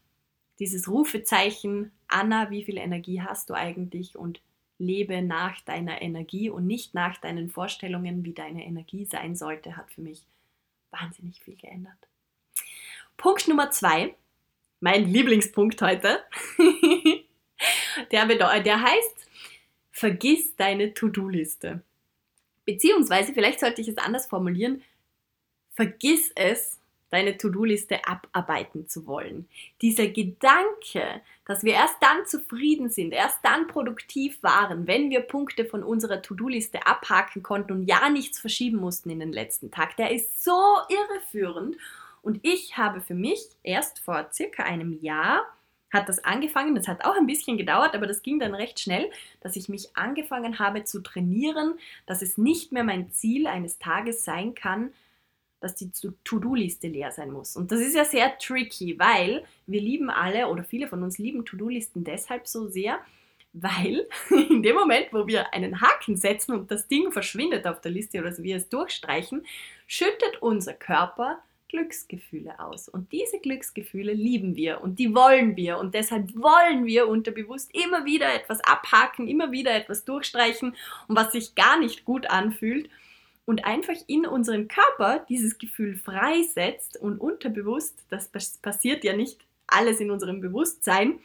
dieses 0.60 0.89
Rufezeichen, 0.89 1.94
Anna, 2.10 2.50
wie 2.50 2.65
viel 2.65 2.77
Energie 2.77 3.22
hast 3.22 3.50
du 3.50 3.53
eigentlich? 3.53 4.18
Und 4.18 4.41
lebe 4.82 5.22
nach 5.22 5.62
deiner 5.62 6.02
Energie 6.02 6.50
und 6.50 6.66
nicht 6.66 6.94
nach 6.94 7.18
deinen 7.18 7.50
Vorstellungen, 7.50 8.26
wie 8.26 8.34
deine 8.34 8.66
Energie 8.66 9.06
sein 9.06 9.36
sollte, 9.36 9.78
hat 9.78 9.92
für 9.92 10.02
mich 10.02 10.26
wahnsinnig 10.90 11.40
viel 11.40 11.56
geändert. 11.56 12.08
Punkt 13.16 13.48
Nummer 13.48 13.70
zwei, 13.72 14.16
mein 14.80 15.06
Lieblingspunkt 15.06 15.82
heute, 15.82 16.24
der, 18.12 18.26
der 18.26 18.82
heißt, 18.82 19.28
vergiss 19.92 20.56
deine 20.56 20.94
To-Do-Liste. 20.94 21.84
Beziehungsweise, 22.66 23.34
vielleicht 23.34 23.60
sollte 23.60 23.82
ich 23.82 23.88
es 23.88 23.98
anders 23.98 24.26
formulieren, 24.26 24.82
vergiss 25.70 26.32
es, 26.36 26.80
deine 27.12 27.38
To-Do-Liste 27.38 28.00
abarbeiten 28.06 28.88
zu 28.88 29.06
wollen. 29.06 29.48
Dieser 29.82 30.08
Gedanke, 30.08 31.22
dass 31.46 31.63
wir 31.63 31.74
erst 31.74 31.98
dann 32.01 32.25
zufrieden 32.25 32.89
sind, 32.89 33.12
erst 33.12 33.39
dann 33.44 33.68
produktiv 33.68 34.41
waren, 34.41 34.88
wenn 34.88 35.10
wir 35.10 35.20
Punkte 35.20 35.65
von 35.65 35.84
unserer 35.84 36.22
To-Do-Liste 36.22 36.88
abhaken 36.88 37.44
konnten 37.44 37.74
und 37.74 37.86
ja 37.86 38.10
nichts 38.10 38.39
verschieben 38.39 38.77
mussten 38.77 39.10
in 39.10 39.20
den 39.20 39.34
letzten 39.34 39.70
Tag, 39.70 39.98
der 39.98 40.12
ist 40.12 40.44
so 40.44 40.77
irreführend. 40.89 41.75
Und 42.22 42.39
ich 42.44 42.77
habe 42.77 43.01
für 43.01 43.15
mich 43.15 43.46
erst 43.63 44.00
vor 44.00 44.30
circa 44.32 44.63
einem 44.63 44.94
Jahr 45.01 45.46
hat 45.91 46.08
das 46.08 46.24
angefangen, 46.24 46.74
das 46.74 46.88
hat 46.88 47.03
auch 47.03 47.18
ein 47.18 47.27
bisschen 47.27 47.58
gedauert, 47.58 47.96
aber 47.96 48.08
das 48.08 48.22
ging 48.22 48.39
dann 48.39 48.56
recht 48.56 48.80
schnell, 48.80 49.12
dass 49.41 49.58
ich 49.58 49.68
mich 49.68 49.96
angefangen 49.98 50.58
habe 50.58 50.86
zu 50.86 51.01
trainieren, 51.01 51.77
dass 52.06 52.22
es 52.22 52.38
nicht 52.38 52.72
mehr 52.72 52.86
mein 52.86 53.12
Ziel 53.12 53.46
eines 53.46 53.77
Tages 53.77 54.24
sein 54.24 54.56
kann, 54.56 54.94
dass 55.62 55.75
die 55.75 55.91
To-Do-Liste 56.25 56.88
leer 56.88 57.12
sein 57.12 57.32
muss. 57.32 57.56
Und 57.56 57.72
das 57.72 57.80
ist 57.80 57.96
ja 57.96 58.03
sehr 58.03 58.38
tricky, 58.38 59.00
weil 59.00 59.46
wir 59.68 59.80
lieben 59.80 60.10
alle 60.10 60.48
oder 60.48 60.63
viele 60.63 60.88
von 60.88 61.03
uns 61.03 61.18
lieben 61.18 61.46
To-Do-Listen 61.46 62.03
deshalb 62.03 62.48
so 62.48 62.68
sehr, 62.68 63.00
weil 63.53 64.08
in 64.30 64.63
dem 64.63 64.75
Moment, 64.75 65.08
wo 65.12 65.27
wir 65.27 65.53
einen 65.53 65.80
Haken 65.80 66.18
setzen 66.18 66.53
und 66.53 66.72
das 66.72 66.88
Ding 66.88 67.12
verschwindet 67.12 67.68
auf 67.68 67.80
der 67.80 67.91
Liste 67.91 68.20
oder 68.20 68.36
wir 68.38 68.58
es 68.58 68.70
durchstreichen, 68.70 69.46
schüttet 69.88 70.41
unser 70.41 70.74
Körper 70.74 71.41
Glücksgefühle 71.72 72.60
aus. 72.60 72.89
Und 72.89 73.12
diese 73.13 73.39
Glücksgefühle 73.39 74.13
lieben 74.13 74.56
wir 74.56 74.82
und 74.82 75.00
die 75.00 75.15
wollen 75.15 75.56
wir. 75.56 75.77
Und 75.77 75.96
deshalb 75.96 76.36
wollen 76.36 76.86
wir 76.86 77.08
unterbewusst 77.08 77.74
immer 77.74 78.03
wieder 78.03 78.34
etwas 78.34 78.60
abhaken, 78.62 79.27
immer 79.27 79.51
wieder 79.51 79.74
etwas 79.74 80.03
durchstreichen 80.03 80.75
und 81.08 81.15
was 81.15 81.32
sich 81.32 81.56
gar 81.56 81.80
nicht 81.80 82.03
gut 82.03 82.30
anfühlt 82.30 82.89
und 83.51 83.65
einfach 83.65 83.98
in 84.08 84.25
unseren 84.25 84.70
Körper 84.70 85.25
dieses 85.27 85.58
Gefühl 85.58 85.98
freisetzt 85.98 86.96
und 86.96 87.20
unterbewusst, 87.20 88.05
das 88.08 88.29
passiert 88.29 89.03
ja 89.03 89.13
nicht 89.13 89.46
alles 89.67 90.00
in 90.00 90.10
unserem 90.10 90.39
Bewusstsein, 90.39 91.20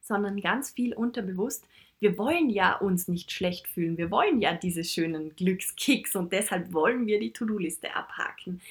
sondern 0.00 0.40
ganz 0.40 0.70
viel 0.70 0.94
unterbewusst. 0.94 1.66
Wir 2.00 2.16
wollen 2.16 2.48
ja 2.48 2.78
uns 2.78 3.06
nicht 3.06 3.32
schlecht 3.32 3.68
fühlen, 3.68 3.98
wir 3.98 4.10
wollen 4.10 4.40
ja 4.40 4.54
diese 4.54 4.82
schönen 4.82 5.36
Glückskicks 5.36 6.16
und 6.16 6.32
deshalb 6.32 6.72
wollen 6.72 7.06
wir 7.06 7.20
die 7.20 7.34
To-Do-Liste 7.34 7.94
abhaken. 7.94 8.62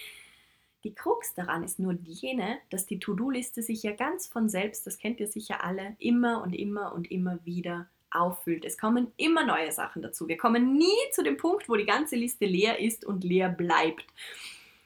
Die 0.84 0.96
Krux 0.96 1.36
daran 1.36 1.64
ist 1.64 1.78
nur 1.78 1.94
jene, 2.04 2.58
dass 2.72 2.88
die 2.88 2.98
To-Do-Liste 2.98 3.62
sich 3.62 3.84
ja 3.84 3.92
ganz 3.92 4.26
von 4.26 4.50
selbst, 4.50 4.88
das 4.88 4.98
kennt 4.98 5.20
ihr 5.20 5.28
sicher 5.28 5.64
alle, 5.64 5.96
immer 6.00 6.42
und 6.42 6.54
immer 6.54 6.96
und 6.96 7.12
immer 7.12 7.38
wieder 7.46 7.88
auffüllt. 8.16 8.66
Es 8.66 8.78
kommen 8.78 9.12
immer 9.18 9.46
neue 9.46 9.72
Sachen 9.72 10.02
dazu. 10.02 10.28
Wir 10.28 10.38
kommen 10.38 10.78
nie 10.78 10.98
zu 11.12 11.24
dem 11.24 11.38
Punkt, 11.38 11.70
wo 11.70 11.76
die 11.76 11.86
ganze 11.86 12.16
Liste 12.16 12.46
leer 12.46 12.80
ist 12.80 13.06
und 13.06 13.24
leer 13.24 13.50
bleibt. 13.50 14.06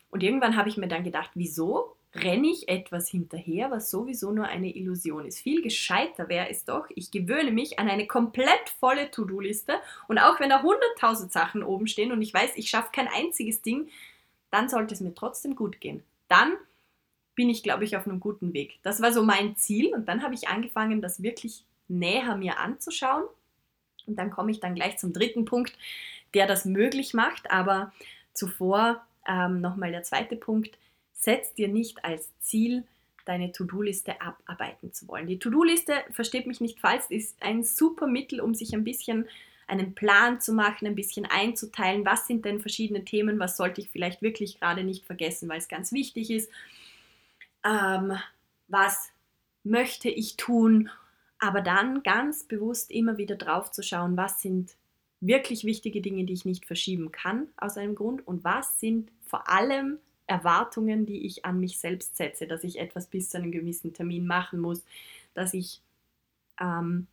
Und 0.09 0.23
irgendwann 0.23 0.57
habe 0.57 0.69
ich 0.69 0.77
mir 0.77 0.87
dann 0.87 1.03
gedacht, 1.03 1.31
wieso 1.35 1.95
renne 2.15 2.47
ich 2.47 2.67
etwas 2.67 3.07
hinterher, 3.07 3.69
was 3.69 3.91
sowieso 3.91 4.31
nur 4.31 4.45
eine 4.45 4.75
Illusion 4.75 5.25
ist. 5.25 5.39
Viel 5.39 5.61
gescheiter 5.61 6.27
wäre 6.27 6.49
es 6.49 6.65
doch, 6.65 6.87
ich 6.95 7.11
gewöhne 7.11 7.51
mich 7.51 7.77
an 7.77 7.87
eine 7.87 8.07
komplett 8.07 8.69
volle 8.79 9.11
To-Do-Liste 9.11 9.75
und 10.07 10.17
auch 10.17 10.39
wenn 10.39 10.49
da 10.49 10.61
100.000 10.61 11.31
Sachen 11.31 11.63
oben 11.63 11.87
stehen 11.87 12.11
und 12.11 12.21
ich 12.21 12.33
weiß, 12.33 12.53
ich 12.55 12.69
schaffe 12.69 12.89
kein 12.91 13.07
einziges 13.07 13.61
Ding, 13.61 13.89
dann 14.49 14.69
sollte 14.69 14.95
es 14.95 15.01
mir 15.01 15.13
trotzdem 15.13 15.55
gut 15.55 15.79
gehen. 15.79 16.03
Dann 16.27 16.57
bin 17.35 17.49
ich, 17.49 17.61
glaube 17.61 17.83
ich, 17.83 17.95
auf 17.95 18.07
einem 18.07 18.19
guten 18.19 18.53
Weg. 18.53 18.79
Das 18.81 19.01
war 19.01 19.13
so 19.13 19.23
mein 19.23 19.55
Ziel 19.55 19.93
und 19.93 20.07
dann 20.09 20.23
habe 20.23 20.33
ich 20.33 20.47
angefangen, 20.47 21.01
das 21.01 21.21
wirklich 21.21 21.63
näher 21.89 22.35
mir 22.35 22.59
anzuschauen. 22.59 23.25
Und 24.07 24.15
dann 24.15 24.31
komme 24.31 24.51
ich 24.51 24.59
dann 24.59 24.75
gleich 24.75 24.97
zum 24.97 25.13
dritten 25.13 25.45
Punkt, 25.45 25.77
der 26.33 26.47
das 26.47 26.65
möglich 26.65 27.13
macht. 27.13 27.51
Aber 27.51 27.91
zuvor 28.33 29.05
ähm, 29.27 29.61
nochmal 29.61 29.91
der 29.91 30.03
zweite 30.03 30.35
Punkt. 30.35 30.77
Setz 31.13 31.53
dir 31.53 31.67
nicht 31.67 32.05
als 32.05 32.29
Ziel, 32.39 32.83
deine 33.25 33.51
To-Do-Liste 33.51 34.21
abarbeiten 34.21 34.93
zu 34.93 35.07
wollen. 35.07 35.27
Die 35.27 35.37
To-Do-Liste, 35.37 35.93
versteht 36.11 36.47
mich 36.47 36.61
nicht 36.61 36.79
falsch, 36.79 37.03
ist 37.09 37.41
ein 37.43 37.63
super 37.63 38.07
Mittel, 38.07 38.41
um 38.41 38.55
sich 38.55 38.73
ein 38.73 38.83
bisschen 38.83 39.27
einen 39.67 39.93
Plan 39.93 40.41
zu 40.41 40.51
machen, 40.51 40.87
ein 40.87 40.95
bisschen 40.95 41.27
einzuteilen, 41.27 42.05
was 42.05 42.25
sind 42.25 42.43
denn 42.43 42.59
verschiedene 42.59 43.05
Themen, 43.05 43.37
was 43.37 43.55
sollte 43.55 43.81
ich 43.81 43.89
vielleicht 43.89 44.23
wirklich 44.23 44.59
gerade 44.59 44.83
nicht 44.83 45.05
vergessen, 45.05 45.47
weil 45.47 45.59
es 45.59 45.67
ganz 45.67 45.91
wichtig 45.91 46.31
ist. 46.31 46.49
Ähm, 47.63 48.17
was 48.67 49.11
möchte 49.63 50.09
ich 50.09 50.37
tun 50.37 50.89
aber 51.39 51.61
dann 51.61 52.03
ganz 52.03 52.43
bewusst 52.43 52.91
immer 52.91 53.17
wieder 53.17 53.35
drauf 53.35 53.71
zu 53.71 53.81
schauen, 53.81 54.17
was 54.17 54.41
sind 54.41 54.75
wirklich 55.21 55.63
wichtige 55.63 56.01
Dinge, 56.01 56.25
die 56.25 56.33
ich 56.33 56.45
nicht 56.45 56.65
verschieben 56.65 57.11
kann 57.11 57.47
aus 57.57 57.77
einem 57.77 57.95
Grund 57.95 58.25
und 58.27 58.43
was 58.43 58.79
sind 58.79 59.11
vor 59.25 59.49
allem 59.49 59.97
Erwartungen, 60.27 61.05
die 61.05 61.25
ich 61.25 61.45
an 61.45 61.59
mich 61.59 61.79
selbst 61.79 62.15
setze, 62.15 62.47
dass 62.47 62.63
ich 62.63 62.79
etwas 62.79 63.07
bis 63.07 63.29
zu 63.29 63.37
einem 63.37 63.51
gewissen 63.51 63.93
Termin 63.93 64.27
machen 64.27 64.59
muss, 64.59 64.83
dass 65.33 65.53
ich, 65.53 65.81
ähm, 66.61 67.07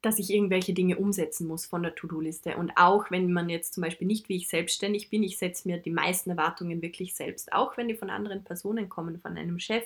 dass 0.00 0.18
ich 0.18 0.30
irgendwelche 0.30 0.72
Dinge 0.72 0.96
umsetzen 0.96 1.46
muss 1.46 1.66
von 1.66 1.82
der 1.82 1.94
To-Do-Liste. 1.94 2.56
Und 2.56 2.72
auch 2.76 3.10
wenn 3.10 3.32
man 3.32 3.48
jetzt 3.48 3.74
zum 3.74 3.82
Beispiel 3.82 4.06
nicht 4.06 4.28
wie 4.28 4.36
ich 4.36 4.48
selbstständig 4.48 5.10
bin, 5.10 5.22
ich 5.24 5.38
setze 5.38 5.66
mir 5.66 5.78
die 5.78 5.90
meisten 5.90 6.30
Erwartungen 6.30 6.80
wirklich 6.82 7.14
selbst, 7.14 7.52
auch 7.52 7.76
wenn 7.76 7.88
die 7.88 7.96
von 7.96 8.10
anderen 8.10 8.44
Personen 8.44 8.88
kommen, 8.88 9.18
von 9.18 9.36
einem 9.36 9.58
Chef, 9.58 9.84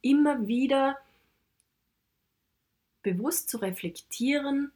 immer 0.00 0.46
wieder 0.46 0.96
bewusst 3.04 3.48
zu 3.48 3.58
reflektieren, 3.58 4.72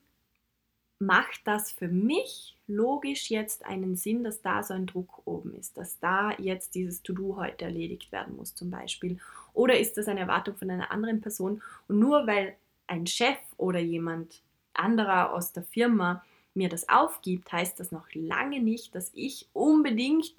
macht 1.00 1.40
das 1.44 1.72
für 1.72 1.88
mich 1.88 2.56
logisch 2.66 3.30
jetzt 3.30 3.64
einen 3.64 3.96
Sinn, 3.96 4.24
dass 4.24 4.42
da 4.42 4.62
so 4.62 4.74
ein 4.74 4.86
Druck 4.86 5.22
oben 5.26 5.54
ist, 5.54 5.76
dass 5.76 5.98
da 5.98 6.32
jetzt 6.38 6.74
dieses 6.74 7.02
To-Do 7.02 7.36
heute 7.36 7.64
erledigt 7.64 8.12
werden 8.12 8.36
muss 8.36 8.54
zum 8.54 8.70
Beispiel? 8.70 9.18
Oder 9.54 9.78
ist 9.78 9.96
das 9.96 10.08
eine 10.08 10.20
Erwartung 10.20 10.56
von 10.56 10.70
einer 10.70 10.90
anderen 10.90 11.20
Person? 11.20 11.62
Und 11.88 11.98
nur 11.98 12.26
weil 12.26 12.56
ein 12.86 13.06
Chef 13.06 13.38
oder 13.56 13.80
jemand 13.80 14.42
anderer 14.74 15.32
aus 15.32 15.52
der 15.52 15.62
Firma 15.62 16.24
mir 16.54 16.68
das 16.68 16.88
aufgibt, 16.88 17.52
heißt 17.52 17.78
das 17.78 17.92
noch 17.92 18.06
lange 18.12 18.60
nicht, 18.60 18.94
dass 18.94 19.10
ich 19.14 19.48
unbedingt 19.52 20.34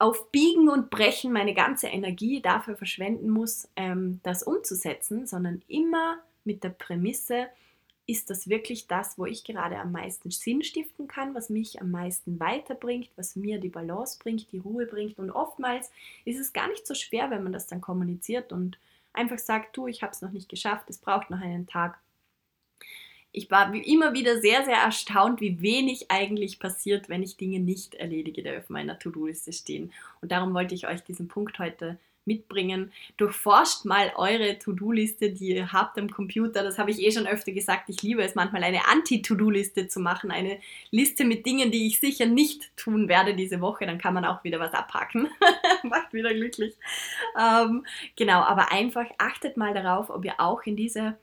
auf 0.00 0.32
Biegen 0.32 0.70
und 0.70 0.88
Brechen 0.88 1.30
meine 1.30 1.52
ganze 1.52 1.86
Energie 1.86 2.40
dafür 2.40 2.74
verschwenden 2.74 3.28
muss, 3.28 3.68
ähm, 3.76 4.18
das 4.22 4.42
umzusetzen, 4.42 5.26
sondern 5.26 5.62
immer 5.68 6.18
mit 6.42 6.64
der 6.64 6.70
Prämisse, 6.70 7.48
ist 8.06 8.30
das 8.30 8.48
wirklich 8.48 8.88
das, 8.88 9.18
wo 9.18 9.26
ich 9.26 9.44
gerade 9.44 9.78
am 9.78 9.92
meisten 9.92 10.30
Sinn 10.30 10.64
stiften 10.64 11.06
kann, 11.06 11.34
was 11.34 11.50
mich 11.50 11.80
am 11.80 11.90
meisten 11.90 12.40
weiterbringt, 12.40 13.10
was 13.14 13.36
mir 13.36 13.60
die 13.60 13.68
Balance 13.68 14.18
bringt, 14.18 14.50
die 14.50 14.58
Ruhe 14.58 14.86
bringt. 14.86 15.18
Und 15.18 15.30
oftmals 15.30 15.92
ist 16.24 16.40
es 16.40 16.52
gar 16.52 16.68
nicht 16.68 16.86
so 16.86 16.94
schwer, 16.94 17.30
wenn 17.30 17.44
man 17.44 17.52
das 17.52 17.68
dann 17.68 17.82
kommuniziert 17.82 18.52
und 18.52 18.78
einfach 19.12 19.38
sagt, 19.38 19.76
du, 19.76 19.86
ich 19.86 20.02
habe 20.02 20.12
es 20.12 20.22
noch 20.22 20.32
nicht 20.32 20.48
geschafft, 20.48 20.88
es 20.88 20.98
braucht 20.98 21.30
noch 21.30 21.40
einen 21.40 21.66
Tag. 21.66 22.00
Ich 23.32 23.50
war 23.50 23.72
immer 23.74 24.12
wieder 24.12 24.40
sehr, 24.40 24.64
sehr 24.64 24.78
erstaunt, 24.78 25.40
wie 25.40 25.60
wenig 25.60 26.10
eigentlich 26.10 26.58
passiert, 26.58 27.08
wenn 27.08 27.22
ich 27.22 27.36
Dinge 27.36 27.60
nicht 27.60 27.94
erledige, 27.94 28.42
die 28.42 28.56
auf 28.56 28.68
meiner 28.68 28.98
To-Do-Liste 28.98 29.52
stehen. 29.52 29.92
Und 30.20 30.32
darum 30.32 30.52
wollte 30.52 30.74
ich 30.74 30.88
euch 30.88 31.02
diesen 31.02 31.28
Punkt 31.28 31.58
heute 31.58 31.98
mitbringen. 32.24 32.92
Durchforscht 33.16 33.84
mal 33.84 34.12
eure 34.16 34.58
To-Do-Liste, 34.58 35.30
die 35.30 35.54
ihr 35.54 35.72
habt 35.72 35.98
am 35.98 36.10
Computer. 36.10 36.62
Das 36.62 36.78
habe 36.78 36.90
ich 36.90 37.00
eh 37.00 37.10
schon 37.10 37.26
öfter 37.26 37.52
gesagt. 37.52 37.88
Ich 37.88 38.02
liebe 38.02 38.22
es 38.22 38.34
manchmal, 38.34 38.62
eine 38.62 38.86
Anti-To-Do-Liste 38.88 39.88
zu 39.88 40.00
machen. 40.00 40.30
Eine 40.30 40.58
Liste 40.90 41.24
mit 41.24 41.46
Dingen, 41.46 41.70
die 41.70 41.86
ich 41.86 41.98
sicher 41.98 42.26
nicht 42.26 42.76
tun 42.76 43.08
werde 43.08 43.34
diese 43.34 43.60
Woche. 43.60 43.86
Dann 43.86 43.98
kann 43.98 44.14
man 44.14 44.24
auch 44.24 44.44
wieder 44.44 44.60
was 44.60 44.74
abhaken. 44.74 45.28
Macht 45.82 46.12
wieder 46.12 46.32
glücklich. 46.34 46.74
Ähm, 47.38 47.84
genau, 48.16 48.40
aber 48.40 48.70
einfach 48.72 49.06
achtet 49.18 49.56
mal 49.56 49.74
darauf, 49.74 50.10
ob 50.10 50.24
ihr 50.24 50.38
auch 50.38 50.62
in 50.62 50.76
diese 50.76 51.16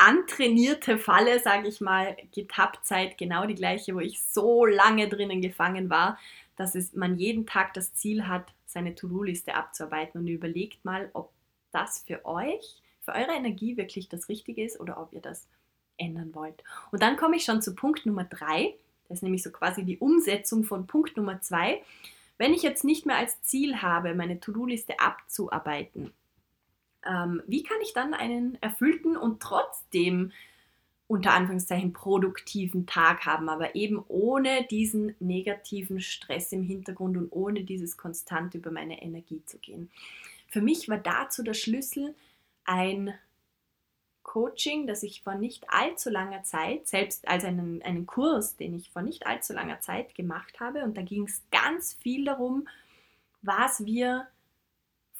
antrainierte 0.00 0.98
Falle, 0.98 1.40
sage 1.40 1.68
ich 1.68 1.80
mal, 1.80 2.16
getappt 2.34 2.86
seid. 2.86 3.18
Genau 3.18 3.46
die 3.46 3.54
gleiche, 3.54 3.94
wo 3.94 4.00
ich 4.00 4.22
so 4.22 4.64
lange 4.64 5.08
drinnen 5.08 5.42
gefangen 5.42 5.90
war, 5.90 6.18
dass 6.56 6.74
es, 6.74 6.94
man 6.94 7.16
jeden 7.16 7.46
Tag 7.46 7.74
das 7.74 7.94
Ziel 7.94 8.26
hat, 8.26 8.52
seine 8.66 8.94
To-Do-Liste 8.94 9.54
abzuarbeiten 9.54 10.20
und 10.20 10.28
überlegt 10.28 10.84
mal, 10.84 11.10
ob 11.12 11.32
das 11.72 12.04
für 12.06 12.24
euch, 12.24 12.82
für 13.00 13.12
eure 13.12 13.32
Energie 13.32 13.76
wirklich 13.76 14.08
das 14.08 14.28
Richtige 14.28 14.64
ist 14.64 14.80
oder 14.80 15.00
ob 15.00 15.12
ihr 15.12 15.20
das 15.20 15.48
ändern 15.98 16.34
wollt. 16.34 16.62
Und 16.92 17.02
dann 17.02 17.16
komme 17.16 17.36
ich 17.36 17.44
schon 17.44 17.60
zu 17.60 17.74
Punkt 17.74 18.06
Nummer 18.06 18.24
drei. 18.24 18.74
Das 19.08 19.18
ist 19.18 19.22
nämlich 19.22 19.42
so 19.42 19.50
quasi 19.50 19.84
die 19.84 19.98
Umsetzung 19.98 20.64
von 20.64 20.86
Punkt 20.86 21.16
Nummer 21.16 21.40
zwei. 21.40 21.82
Wenn 22.38 22.54
ich 22.54 22.62
jetzt 22.62 22.84
nicht 22.84 23.04
mehr 23.04 23.16
als 23.16 23.42
Ziel 23.42 23.82
habe, 23.82 24.14
meine 24.14 24.40
To-Do-Liste 24.40 24.98
abzuarbeiten, 24.98 26.12
ähm, 27.06 27.42
wie 27.46 27.62
kann 27.62 27.78
ich 27.82 27.92
dann 27.92 28.14
einen 28.14 28.60
erfüllten 28.60 29.16
und 29.16 29.40
trotzdem 29.40 30.32
unter 31.06 31.32
Anführungszeichen 31.32 31.92
produktiven 31.92 32.86
Tag 32.86 33.26
haben, 33.26 33.48
aber 33.48 33.74
eben 33.74 34.04
ohne 34.06 34.64
diesen 34.70 35.16
negativen 35.18 36.00
Stress 36.00 36.52
im 36.52 36.62
Hintergrund 36.62 37.16
und 37.16 37.32
ohne 37.32 37.64
dieses 37.64 37.96
konstant 37.96 38.54
über 38.54 38.70
meine 38.70 39.02
Energie 39.02 39.42
zu 39.44 39.58
gehen. 39.58 39.90
Für 40.46 40.60
mich 40.60 40.88
war 40.88 40.98
dazu 40.98 41.42
der 41.42 41.54
Schlüssel 41.54 42.14
ein 42.64 43.12
Coaching, 44.22 44.86
das 44.86 45.02
ich 45.02 45.22
vor 45.22 45.34
nicht 45.34 45.64
allzu 45.68 46.10
langer 46.10 46.44
Zeit, 46.44 46.86
selbst 46.86 47.26
als 47.26 47.44
einen, 47.44 47.82
einen 47.82 48.06
Kurs, 48.06 48.54
den 48.54 48.76
ich 48.76 48.90
vor 48.90 49.02
nicht 49.02 49.26
allzu 49.26 49.52
langer 49.52 49.80
Zeit 49.80 50.14
gemacht 50.14 50.60
habe, 50.60 50.84
und 50.84 50.96
da 50.96 51.02
ging 51.02 51.24
es 51.24 51.42
ganz 51.50 51.94
viel 51.94 52.24
darum, 52.24 52.68
was 53.42 53.84
wir 53.84 54.28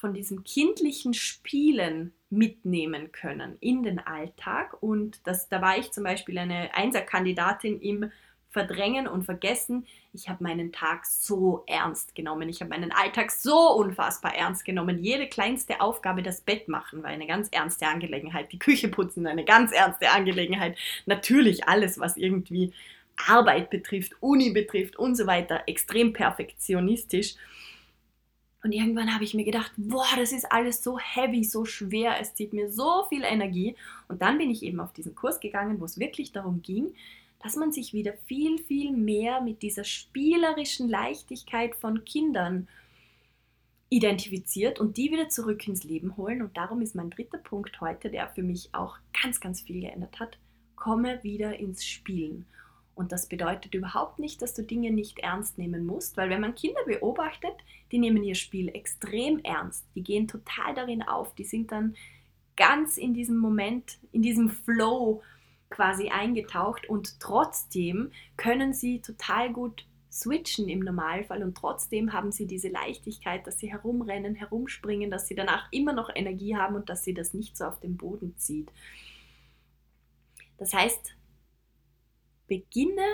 von 0.01 0.15
diesem 0.15 0.45
kindlichen 0.45 1.13
Spielen 1.13 2.13
mitnehmen 2.31 3.13
können 3.13 3.57
in 3.61 3.83
den 3.83 3.99
Alltag. 3.99 4.83
Und 4.83 5.21
das, 5.25 5.49
da 5.49 5.61
war 5.61 5.79
ich 5.79 5.93
zum 5.93 6.05
Beispiel 6.05 6.39
eine 6.39 6.75
Einserkandidatin 6.75 7.81
im 7.81 8.11
Verdrängen 8.49 9.07
und 9.07 9.25
Vergessen. 9.25 9.87
Ich 10.13 10.29
habe 10.29 10.43
meinen 10.43 10.73
Tag 10.73 11.07
so 11.07 11.63
ernst 11.67 12.15
genommen. 12.15 12.49
Ich 12.49 12.61
habe 12.61 12.71
meinen 12.71 12.93
Alltag 12.93 13.31
so 13.31 13.75
unfassbar 13.75 14.35
ernst 14.35 14.65
genommen. 14.65 14.99
Jede 14.99 15.29
kleinste 15.29 15.81
Aufgabe, 15.81 16.23
das 16.23 16.41
Bett 16.41 16.67
machen, 16.67 17.03
war 17.03 17.11
eine 17.11 17.27
ganz 17.27 17.49
ernste 17.53 17.87
Angelegenheit. 17.87 18.51
Die 18.51 18.59
Küche 18.59 18.89
putzen, 18.89 19.27
eine 19.27 19.45
ganz 19.45 19.71
ernste 19.71 20.11
Angelegenheit. 20.11 20.77
Natürlich 21.07 21.69
alles, 21.69 22.01
was 22.01 22.17
irgendwie 22.17 22.73
Arbeit 23.29 23.71
betrifft, 23.71 24.15
Uni 24.21 24.51
betrifft 24.51 24.97
und 24.97 25.15
so 25.15 25.27
weiter, 25.27 25.63
extrem 25.67 26.13
perfektionistisch. 26.13 27.35
Und 28.63 28.73
irgendwann 28.73 29.15
habe 29.15 29.25
ich 29.25 29.35
mir 29.35 29.45
gedacht, 29.45 29.73
boah, 29.77 30.07
das 30.17 30.33
ist 30.33 30.53
alles 30.53 30.83
so 30.83 30.99
heavy, 30.99 31.45
so 31.45 31.65
schwer, 31.65 32.21
es 32.21 32.35
zieht 32.35 32.53
mir 32.53 32.71
so 32.71 33.05
viel 33.09 33.23
Energie. 33.23 33.75
Und 34.09 34.21
dann 34.21 34.37
bin 34.37 34.51
ich 34.51 34.63
eben 34.63 34.81
auf 34.81 34.93
diesen 34.93 35.15
Kurs 35.15 35.41
gegangen, 35.41 35.81
wo 35.81 35.87
es 35.87 35.99
wirklich 35.99 36.33
darum 36.33 36.61
ging, 36.61 36.93
dass 37.43 37.57
man 37.57 37.73
sich 37.73 37.95
wieder 37.95 38.13
viel, 38.27 38.59
viel 38.59 38.93
mehr 38.93 39.41
mit 39.41 39.63
dieser 39.63 39.85
spielerischen 39.85 40.89
Leichtigkeit 40.89 41.75
von 41.75 42.05
Kindern 42.05 42.69
identifiziert 43.89 44.79
und 44.79 44.97
die 44.97 45.11
wieder 45.11 45.31
zurück 45.31 45.67
ins 45.67 45.85
Leben 45.85 46.17
holen. 46.17 46.43
Und 46.43 46.57
darum 46.57 46.83
ist 46.83 46.95
mein 46.95 47.11
dritter 47.11 47.39
Punkt 47.39 47.81
heute, 47.81 48.11
der 48.11 48.29
für 48.29 48.43
mich 48.43 48.69
auch 48.73 48.99
ganz, 49.23 49.41
ganz 49.41 49.63
viel 49.63 49.81
geändert 49.81 50.21
hat, 50.21 50.39
komme 50.77 51.23
wieder 51.23 51.59
ins 51.59 51.85
Spielen. 51.85 52.47
Und 52.95 53.13
das 53.13 53.29
bedeutet 53.29 53.75
überhaupt 53.75 54.19
nicht, 54.19 54.43
dass 54.43 54.55
du 54.55 54.63
Dinge 54.63 54.91
nicht 54.91 55.21
ernst 55.21 55.59
nehmen 55.59 55.87
musst, 55.87 56.17
weil 56.17 56.29
wenn 56.29 56.41
man 56.41 56.55
Kinder 56.55 56.85
beobachtet, 56.87 57.55
die 57.93 57.99
nehmen 57.99 58.23
ihr 58.23 58.35
Spiel 58.35 58.69
extrem 58.69 59.39
ernst. 59.39 59.87
Die 59.95 60.03
gehen 60.03 60.29
total 60.29 60.75
darin 60.75 61.03
auf. 61.03 61.35
Die 61.35 61.45
sind 61.45 61.73
dann 61.73 61.95
ganz 62.57 62.99
in 62.99 63.15
diesem 63.15 63.39
Moment, 63.39 63.99
in 64.13 64.23
diesem 64.23 64.51
Flow 64.51 65.23
quasi 65.71 66.09
eingetaucht 66.09 66.89
und 66.91 67.21
trotzdem 67.21 68.11
können 68.37 68.75
sie 68.75 69.01
total 69.01 69.53
gut 69.53 69.87
switchen 70.13 70.69
im 70.69 70.81
Normalfall 70.81 71.43
und 71.43 71.57
trotzdem 71.57 72.13
haben 72.13 72.33
sie 72.33 72.47
diese 72.47 72.69
Leichtigkeit, 72.69 73.47
dass 73.47 73.59
sie 73.59 73.71
herumrennen, 73.71 74.35
herumspringen, 74.35 75.11
dass 75.11 75.29
sie 75.29 75.37
danach 75.37 75.69
immer 75.71 75.93
noch 75.93 76.11
Energie 76.15 76.57
haben 76.57 76.75
und 76.75 76.89
dass 76.89 77.05
sie 77.05 77.15
das 77.15 77.33
nicht 77.33 77.57
so 77.57 77.65
auf 77.65 77.79
den 77.79 77.97
Boden 77.97 78.37
zieht. 78.37 78.71
Das 80.59 80.75
heißt, 80.75 81.15
beginne, 82.51 83.07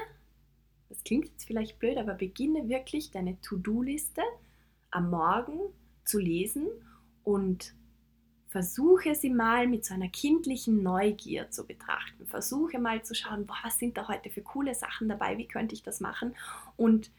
das 0.89 1.05
klingt 1.05 1.27
jetzt 1.27 1.45
vielleicht 1.45 1.79
blöd, 1.79 1.99
aber 1.99 2.15
beginne 2.15 2.69
wirklich 2.69 3.11
deine 3.11 3.39
To-Do-Liste 3.43 4.23
am 4.91 5.11
Morgen 5.11 5.61
zu 6.05 6.19
lesen 6.19 6.67
und 7.23 7.75
versuche 8.49 9.15
sie 9.15 9.29
mal 9.29 9.67
mit 9.67 9.85
so 9.85 9.93
einer 9.93 10.09
kindlichen 10.09 10.83
Neugier 10.83 11.51
zu 11.51 11.67
betrachten. 11.67 12.27
Versuche 12.27 12.79
mal 12.79 13.03
zu 13.03 13.15
schauen, 13.15 13.47
boah, 13.47 13.59
was 13.63 13.79
sind 13.79 13.99
da 13.99 14.09
heute 14.09 14.31
für 14.31 14.41
coole 14.41 14.75
Sachen 14.75 15.09
dabei, 15.09 15.37
wie 15.37 15.47
könnte 15.47 15.75
ich 15.75 15.83
das 15.83 16.01
machen? 16.01 16.35
Und 16.77 17.11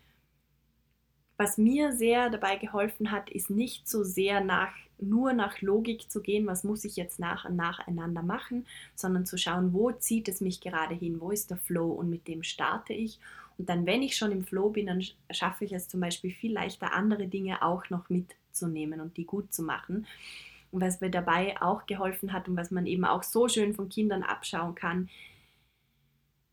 was 1.38 1.58
mir 1.58 1.94
sehr 1.94 2.30
dabei 2.30 2.58
geholfen 2.58 3.12
hat, 3.12 3.30
ist 3.30 3.50
nicht 3.50 3.88
so 3.88 4.04
sehr 4.04 4.42
nach, 4.44 4.74
nur 5.00 5.34
nach 5.34 5.62
Logik 5.62 6.10
zu 6.12 6.22
gehen, 6.22 6.48
was 6.48 6.64
muss 6.64 6.84
ich 6.84 6.96
jetzt 6.96 7.20
nach, 7.20 7.48
nacheinander 7.48 8.24
machen, 8.24 8.66
sondern 8.96 9.26
zu 9.28 9.38
schauen, 9.38 9.72
wo 9.74 9.92
zieht 9.92 10.28
es 10.28 10.42
mich 10.42 10.60
gerade 10.60 10.96
hin, 10.96 11.22
wo 11.22 11.30
ist 11.30 11.52
der 11.52 11.58
Flow 11.58 11.92
und 11.92 12.10
mit 12.10 12.28
dem 12.28 12.42
starte 12.42 12.94
ich. 12.94 13.20
Und 13.60 13.70
dann, 13.70 13.86
wenn 13.86 14.02
ich 14.02 14.18
schon 14.18 14.32
im 14.32 14.44
Flow 14.44 14.70
bin, 14.70 14.88
dann 14.88 15.04
schaffe 15.32 15.66
ich 15.66 15.74
es 15.74 15.88
zum 15.88 16.00
Beispiel 16.00 16.32
viel 16.32 16.54
leichter, 16.54 16.94
andere 16.94 17.28
Dinge 17.28 17.62
auch 17.62 17.90
noch 17.90 18.10
mitzunehmen 18.10 19.00
und 19.00 19.18
die 19.18 19.26
gut 19.26 19.54
zu 19.54 19.62
machen. 19.62 20.08
Und 20.72 20.82
was 20.82 21.02
mir 21.02 21.10
dabei 21.12 21.60
auch 21.62 21.86
geholfen 21.86 22.34
hat 22.34 22.50
und 22.50 22.58
was 22.58 22.72
man 22.72 22.88
eben 22.88 23.06
auch 23.06 23.24
so 23.24 23.48
schön 23.48 23.74
von 23.74 23.90
Kindern 23.90 24.24
abschauen 24.24 24.76
kann, 24.76 25.10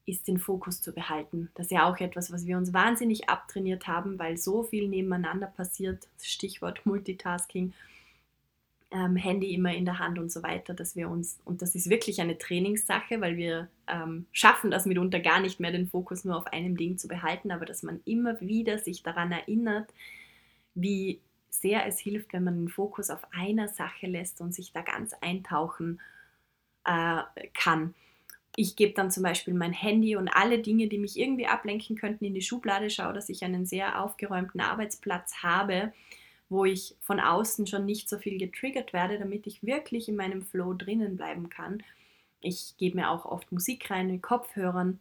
ist 0.06 0.28
den 0.28 0.38
Fokus 0.38 0.82
zu 0.82 0.92
behalten. 0.92 1.50
Das 1.54 1.66
ist 1.66 1.72
ja 1.72 1.88
auch 1.88 1.98
etwas, 1.98 2.32
was 2.32 2.46
wir 2.46 2.58
uns 2.58 2.72
wahnsinnig 2.72 3.28
abtrainiert 3.28 3.86
haben, 3.86 4.18
weil 4.18 4.36
so 4.36 4.62
viel 4.62 4.88
nebeneinander 4.88 5.46
passiert. 5.46 6.08
Stichwort 6.20 6.80
Multitasking, 6.84 7.72
ähm, 8.90 9.16
Handy 9.16 9.54
immer 9.54 9.74
in 9.74 9.84
der 9.84 9.98
Hand 9.98 10.18
und 10.18 10.30
so 10.30 10.42
weiter, 10.42 10.74
dass 10.74 10.94
wir 10.94 11.08
uns, 11.08 11.40
und 11.44 11.62
das 11.62 11.74
ist 11.74 11.90
wirklich 11.90 12.20
eine 12.20 12.38
Trainingssache, 12.38 13.20
weil 13.20 13.36
wir 13.36 13.68
ähm, 13.88 14.26
schaffen 14.32 14.70
das 14.70 14.86
mitunter 14.86 15.20
gar 15.20 15.40
nicht 15.40 15.58
mehr, 15.58 15.72
den 15.72 15.88
Fokus 15.88 16.24
nur 16.24 16.36
auf 16.36 16.46
einem 16.46 16.76
Ding 16.76 16.96
zu 16.98 17.08
behalten, 17.08 17.50
aber 17.50 17.64
dass 17.64 17.82
man 17.82 18.00
immer 18.04 18.40
wieder 18.40 18.78
sich 18.78 19.02
daran 19.02 19.32
erinnert, 19.32 19.92
wie 20.74 21.20
sehr 21.50 21.86
es 21.86 21.98
hilft, 21.98 22.32
wenn 22.32 22.44
man 22.44 22.56
den 22.56 22.68
Fokus 22.68 23.10
auf 23.10 23.22
einer 23.32 23.68
Sache 23.68 24.06
lässt 24.06 24.40
und 24.40 24.54
sich 24.54 24.72
da 24.72 24.82
ganz 24.82 25.12
eintauchen 25.20 26.00
äh, 26.84 27.22
kann. 27.54 27.94
Ich 28.56 28.76
gebe 28.76 28.92
dann 28.92 29.10
zum 29.10 29.22
Beispiel 29.22 29.54
mein 29.54 29.72
Handy 29.72 30.16
und 30.16 30.28
alle 30.28 30.60
Dinge, 30.60 30.86
die 30.88 30.98
mich 30.98 31.18
irgendwie 31.18 31.46
ablenken 31.46 31.96
könnten, 31.96 32.24
in 32.24 32.34
die 32.34 32.42
Schublade, 32.42 32.88
schaue, 32.88 33.12
dass 33.12 33.28
ich 33.28 33.42
einen 33.44 33.66
sehr 33.66 34.00
aufgeräumten 34.02 34.60
Arbeitsplatz 34.60 35.42
habe, 35.42 35.92
wo 36.48 36.64
ich 36.64 36.96
von 37.00 37.18
außen 37.18 37.66
schon 37.66 37.84
nicht 37.84 38.08
so 38.08 38.18
viel 38.18 38.38
getriggert 38.38 38.92
werde, 38.92 39.18
damit 39.18 39.46
ich 39.46 39.64
wirklich 39.64 40.08
in 40.08 40.16
meinem 40.16 40.42
Flow 40.42 40.72
drinnen 40.74 41.16
bleiben 41.16 41.48
kann. 41.50 41.82
Ich 42.40 42.76
gebe 42.76 42.96
mir 42.96 43.10
auch 43.10 43.24
oft 43.24 43.50
Musik 43.50 43.90
rein 43.90 44.08
mit 44.08 44.22
Kopfhörern 44.22 45.00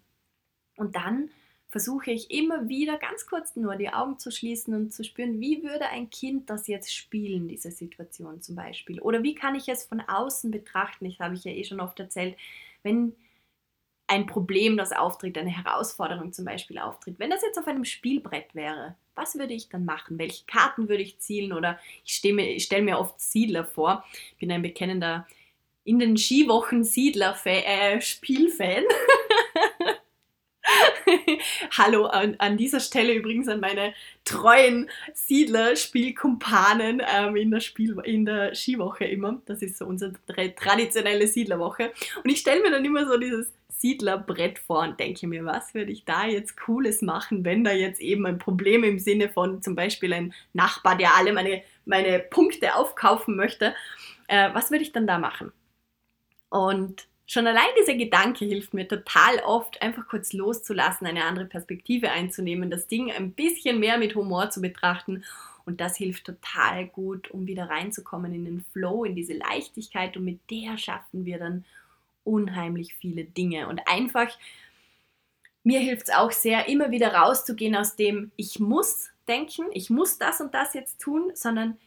und 0.78 0.96
dann 0.96 1.30
versuche 1.70 2.12
ich 2.12 2.32
immer 2.32 2.70
wieder 2.70 2.98
ganz 2.98 3.26
kurz 3.26 3.56
nur 3.56 3.76
die 3.76 3.90
Augen 3.90 4.20
zu 4.20 4.32
schließen 4.32 4.74
und 4.76 4.94
zu 4.94 5.04
spüren, 5.04 5.40
wie 5.40 5.64
würde 5.64 5.88
ein 5.90 6.10
Kind 6.10 6.50
das 6.50 6.68
jetzt 6.68 6.94
spielen, 6.94 7.48
diese 7.48 7.72
Situation 7.72 8.42
zum 8.42 8.56
Beispiel. 8.56 9.02
Oder 9.02 9.24
wie 9.24 9.34
kann 9.36 9.56
ich 9.56 9.68
es 9.68 9.84
von 9.84 10.00
außen 10.00 10.52
betrachten? 10.52 11.06
Ich 11.06 11.20
habe 11.20 11.34
ich 11.34 11.44
ja 11.44 11.52
eh 11.52 11.64
schon 11.64 11.80
oft 11.80 12.00
erzählt, 12.00 12.38
wenn 12.84 13.16
ein 14.08 14.28
Problem, 14.28 14.78
das 14.78 14.92
auftritt, 14.92 15.38
eine 15.38 15.50
Herausforderung 15.50 16.34
zum 16.34 16.46
Beispiel 16.46 16.78
auftritt, 16.78 17.20
wenn 17.20 17.30
das 17.30 17.42
jetzt 17.42 17.58
auf 17.58 17.68
einem 17.68 17.86
Spielbrett 17.86 18.54
wäre, 18.54 18.96
was 19.16 19.36
würde 19.38 19.54
ich 19.54 19.70
dann 19.70 19.86
machen? 19.86 20.18
Welche 20.18 20.46
Karten 20.46 20.90
würde 20.90 21.04
ich 21.04 21.20
zielen? 21.20 21.54
Oder 21.54 21.80
ich 22.04 22.16
stelle 22.16 22.60
stell 22.60 22.82
mir 22.82 23.00
oft 23.00 23.20
Siedler 23.20 23.64
vor. 23.66 24.04
Ich 24.32 24.38
bin 24.40 24.52
ein 24.52 24.62
bekennender 24.62 25.28
in 25.86 26.00
den 26.00 26.18
Skiwochen 26.18 26.84
Siedler-Spielfan. 26.84 28.68
Äh, 28.68 28.84
Hallo 31.78 32.06
an, 32.06 32.36
an, 32.40 32.58
dieser 32.58 32.80
Stelle 32.80 33.14
übrigens 33.14 33.48
an 33.48 33.60
meine 33.60 33.94
treuen 34.26 34.90
Siedler-Spielkumpanen 35.14 37.02
ähm, 37.06 37.36
in, 37.36 37.52
der 37.52 37.62
in 38.04 38.26
der 38.26 38.56
Skiwoche 38.56 39.06
immer. 39.06 39.42
Das 39.46 39.62
ist 39.62 39.78
so 39.78 39.86
unsere 39.86 40.14
traditionelle 40.56 41.28
Siedlerwoche. 41.28 41.92
Und 42.24 42.30
ich 42.30 42.40
stelle 42.40 42.62
mir 42.62 42.72
dann 42.72 42.86
immer 42.86 43.06
so 43.08 43.18
dieses 43.18 43.52
Siedlerbrett 43.70 44.60
vor 44.60 44.80
und 44.80 45.00
denke 45.00 45.28
mir, 45.28 45.44
was 45.46 45.74
würde 45.74 45.92
ich 45.92 46.06
da 46.06 46.26
jetzt 46.26 46.56
Cooles 46.58 47.02
machen, 47.02 47.44
wenn 47.44 47.64
da 47.66 47.72
jetzt 47.72 48.00
eben 48.00 48.26
ein 48.26 48.38
Problem 48.38 48.84
im 48.84 48.98
Sinne 48.98 49.30
von 49.30 49.62
zum 49.62 49.76
Beispiel 49.76 50.14
ein 50.14 50.34
Nachbar, 50.54 50.98
der 50.98 51.16
alle 51.18 51.34
meine, 51.34 51.64
meine 51.86 52.20
Punkte 52.20 52.76
aufkaufen 52.76 53.36
möchte, 53.36 53.76
äh, 54.28 54.50
was 54.54 54.72
würde 54.72 54.84
ich 54.84 54.94
dann 54.94 55.08
da 55.08 55.18
machen? 55.18 55.52
Und 56.50 57.08
Schon 57.26 57.48
allein 57.48 57.70
dieser 57.80 57.96
Gedanke 57.96 58.46
hilft 58.46 58.74
mir 58.74 58.88
total 58.88 59.40
oft, 59.46 59.82
einfach 59.82 60.08
kurz 60.08 60.34
loszulassen, 60.34 61.08
eine 61.08 61.24
andere 61.24 61.46
Perspektive 61.46 62.12
einzunehmen, 62.12 62.70
das 62.70 62.88
Ding 62.88 63.12
ein 63.12 63.32
bisschen 63.32 63.80
mehr 63.80 63.98
mit 63.98 64.16
Humor 64.16 64.50
zu 64.50 64.62
betrachten. 64.62 65.24
Und 65.66 65.80
das 65.80 65.96
hilft 65.96 66.26
total 66.26 66.88
gut, 66.88 67.32
um 67.32 67.48
wieder 67.48 67.70
reinzukommen 67.70 68.34
in 68.34 68.44
den 68.44 68.66
Flow, 68.74 69.06
in 69.06 69.16
diese 69.16 69.34
Leichtigkeit. 69.34 70.18
Und 70.18 70.26
mit 70.26 70.40
der 70.52 70.78
schaffen 70.78 71.24
wir 71.24 71.40
dann 71.40 71.64
unheimlich 72.26 72.96
viele 72.96 73.24
Dinge. 73.24 73.68
Und 73.70 73.82
einfach, 73.88 74.28
mir 75.64 75.80
hilft 75.80 76.10
es 76.10 76.14
auch 76.14 76.32
sehr, 76.32 76.68
immer 76.68 76.92
wieder 76.92 77.14
rauszugehen 77.14 77.76
aus 77.78 77.96
dem, 77.96 78.32
ich 78.36 78.60
muss 78.60 79.10
denken, 79.30 79.68
ich 79.72 79.90
muss 79.90 80.18
das 80.18 80.42
und 80.42 80.54
das 80.54 80.74
jetzt 80.74 81.00
tun, 81.00 81.32
sondern 81.34 81.78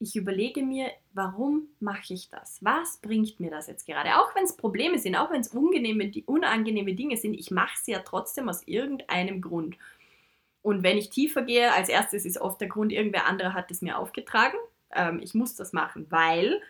ich 0.00 0.14
überlege 0.14 0.62
mir, 0.62 0.90
warum 1.12 1.68
mache 1.80 2.14
ich 2.14 2.30
das? 2.30 2.58
Was 2.62 2.98
bringt 2.98 3.40
mir 3.40 3.50
das 3.50 3.66
jetzt 3.66 3.86
gerade? 3.86 4.16
Auch 4.18 4.34
wenn 4.34 4.44
es 4.44 4.56
Probleme 4.56 4.98
sind, 4.98 5.16
auch 5.16 5.30
wenn 5.30 5.40
es 5.40 5.48
unangenehme, 5.48 6.12
unangenehme 6.26 6.94
Dinge 6.94 7.16
sind, 7.16 7.34
ich 7.34 7.50
mache 7.50 7.76
sie 7.82 7.92
ja 7.92 8.00
trotzdem 8.00 8.48
aus 8.48 8.62
irgendeinem 8.66 9.40
Grund. 9.40 9.76
Und 10.62 10.82
wenn 10.82 10.98
ich 10.98 11.10
tiefer 11.10 11.42
gehe, 11.42 11.72
als 11.72 11.88
erstes 11.88 12.24
ist 12.24 12.40
oft 12.40 12.60
der 12.60 12.68
Grund, 12.68 12.92
irgendwer 12.92 13.26
anderer 13.26 13.54
hat 13.54 13.70
es 13.70 13.82
mir 13.82 13.98
aufgetragen. 13.98 14.58
Ähm, 14.94 15.20
ich 15.22 15.34
muss 15.34 15.56
das 15.56 15.72
machen, 15.72 16.06
weil 16.10 16.60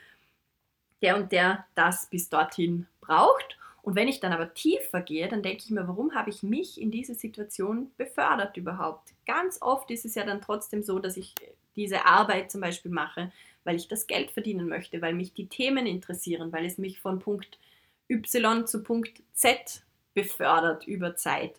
der 1.03 1.17
und 1.17 1.33
der 1.33 1.67
das 1.75 2.09
bis 2.09 2.29
dorthin 2.31 2.87
braucht. 3.01 3.59
Und 3.83 3.95
wenn 3.95 4.09
ich 4.09 4.21
dann 4.21 4.33
aber 4.33 4.55
tiefer 4.55 5.01
gehe, 5.01 5.29
dann 5.29 5.43
denke 5.43 5.64
ich 5.64 5.71
mir, 5.71 5.87
warum 5.87 6.14
habe 6.14 6.31
ich 6.31 6.43
mich 6.43 6.81
in 6.81 6.91
diese 6.91 7.14
Situation 7.14 7.91
befördert 7.97 8.57
überhaupt? 8.57 9.14
Ganz 9.27 9.61
oft 9.61 9.91
ist 9.91 10.05
es 10.05 10.14
ja 10.14 10.25
dann 10.25 10.41
trotzdem 10.41 10.83
so, 10.83 10.99
dass 10.99 11.17
ich 11.17 11.35
diese 11.79 12.05
Arbeit 12.05 12.51
zum 12.51 12.61
Beispiel 12.61 12.91
mache, 12.91 13.33
weil 13.64 13.77
ich 13.77 13.88
das 13.88 14.07
Geld 14.07 14.31
verdienen 14.31 14.69
möchte, 14.69 15.01
weil 15.01 15.14
mich 15.14 15.33
die 15.33 15.47
Themen 15.47 15.87
interessieren, 15.87 16.53
weil 16.53 16.67
es 16.67 16.77
mich 16.77 17.01
von 17.01 17.21
Punkt 17.21 17.59
Y 18.11 18.67
zu 18.67 18.83
Punkt 18.83 19.23
Z 19.33 19.83
befördert 20.14 20.87
über 20.87 21.17
Zeit. 21.17 21.55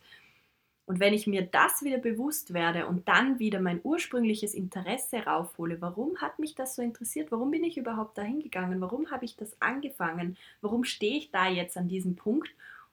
Und 0.86 1.00
wenn 1.00 1.14
ich 1.14 1.28
mir 1.28 1.44
das 1.44 1.84
wieder 1.84 2.00
bewusst 2.00 2.52
werde 2.52 2.88
und 2.88 3.08
dann 3.08 3.38
wieder 3.38 3.62
mein 3.62 3.80
ursprüngliches 3.84 4.56
Interesse 4.56 5.18
raufhole, 5.20 5.80
warum 5.82 6.18
hat 6.18 6.40
mich 6.40 6.56
das 6.56 6.76
so 6.76 6.82
interessiert? 6.82 7.32
Warum 7.32 7.52
bin 7.52 7.64
ich 7.64 7.78
überhaupt 7.78 8.18
dahin 8.18 8.42
gegangen? 8.42 8.82
Warum 8.82 9.12
habe 9.12 9.24
ich 9.24 9.36
das 9.36 9.62
angefangen? 9.62 10.36
Warum 10.62 10.84
stehe 10.84 11.18
ich 11.18 11.30
da 11.30 11.48
jetzt 11.48 11.78
an 11.78 11.88
diesem 11.88 12.16
Punkt? 12.16 12.50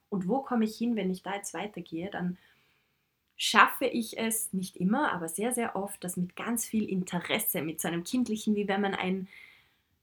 Und 0.09 0.27
wo 0.27 0.41
komme 0.41 0.65
ich 0.65 0.77
hin, 0.77 0.95
wenn 0.95 1.09
ich 1.09 1.23
da 1.23 1.35
jetzt 1.35 1.55
weitergehe? 1.55 2.11
Dann 2.11 2.37
schaffe 3.37 3.85
ich 3.85 4.17
es, 4.17 4.51
nicht 4.51 4.75
immer, 4.77 5.11
aber 5.13 5.29
sehr, 5.29 5.53
sehr 5.53 5.75
oft, 5.75 6.03
das 6.03 6.17
mit 6.17 6.35
ganz 6.35 6.65
viel 6.65 6.89
Interesse, 6.89 7.61
mit 7.61 7.79
so 7.79 7.87
einem 7.87 8.03
kindlichen, 8.03 8.55
wie 8.55 8.67
wenn 8.67 8.81
man 8.81 8.95
ein, 8.95 9.27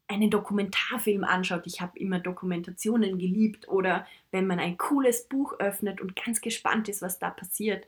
einen 0.06 0.30
Dokumentarfilm 0.30 1.24
anschaut. 1.24 1.66
Ich 1.66 1.80
habe 1.80 1.98
immer 1.98 2.20
Dokumentationen 2.20 3.18
geliebt 3.18 3.68
oder 3.68 4.06
wenn 4.30 4.46
man 4.46 4.60
ein 4.60 4.78
cooles 4.78 5.26
Buch 5.26 5.58
öffnet 5.58 6.00
und 6.00 6.14
ganz 6.14 6.40
gespannt 6.40 6.88
ist, 6.88 7.02
was 7.02 7.18
da 7.18 7.30
passiert 7.30 7.86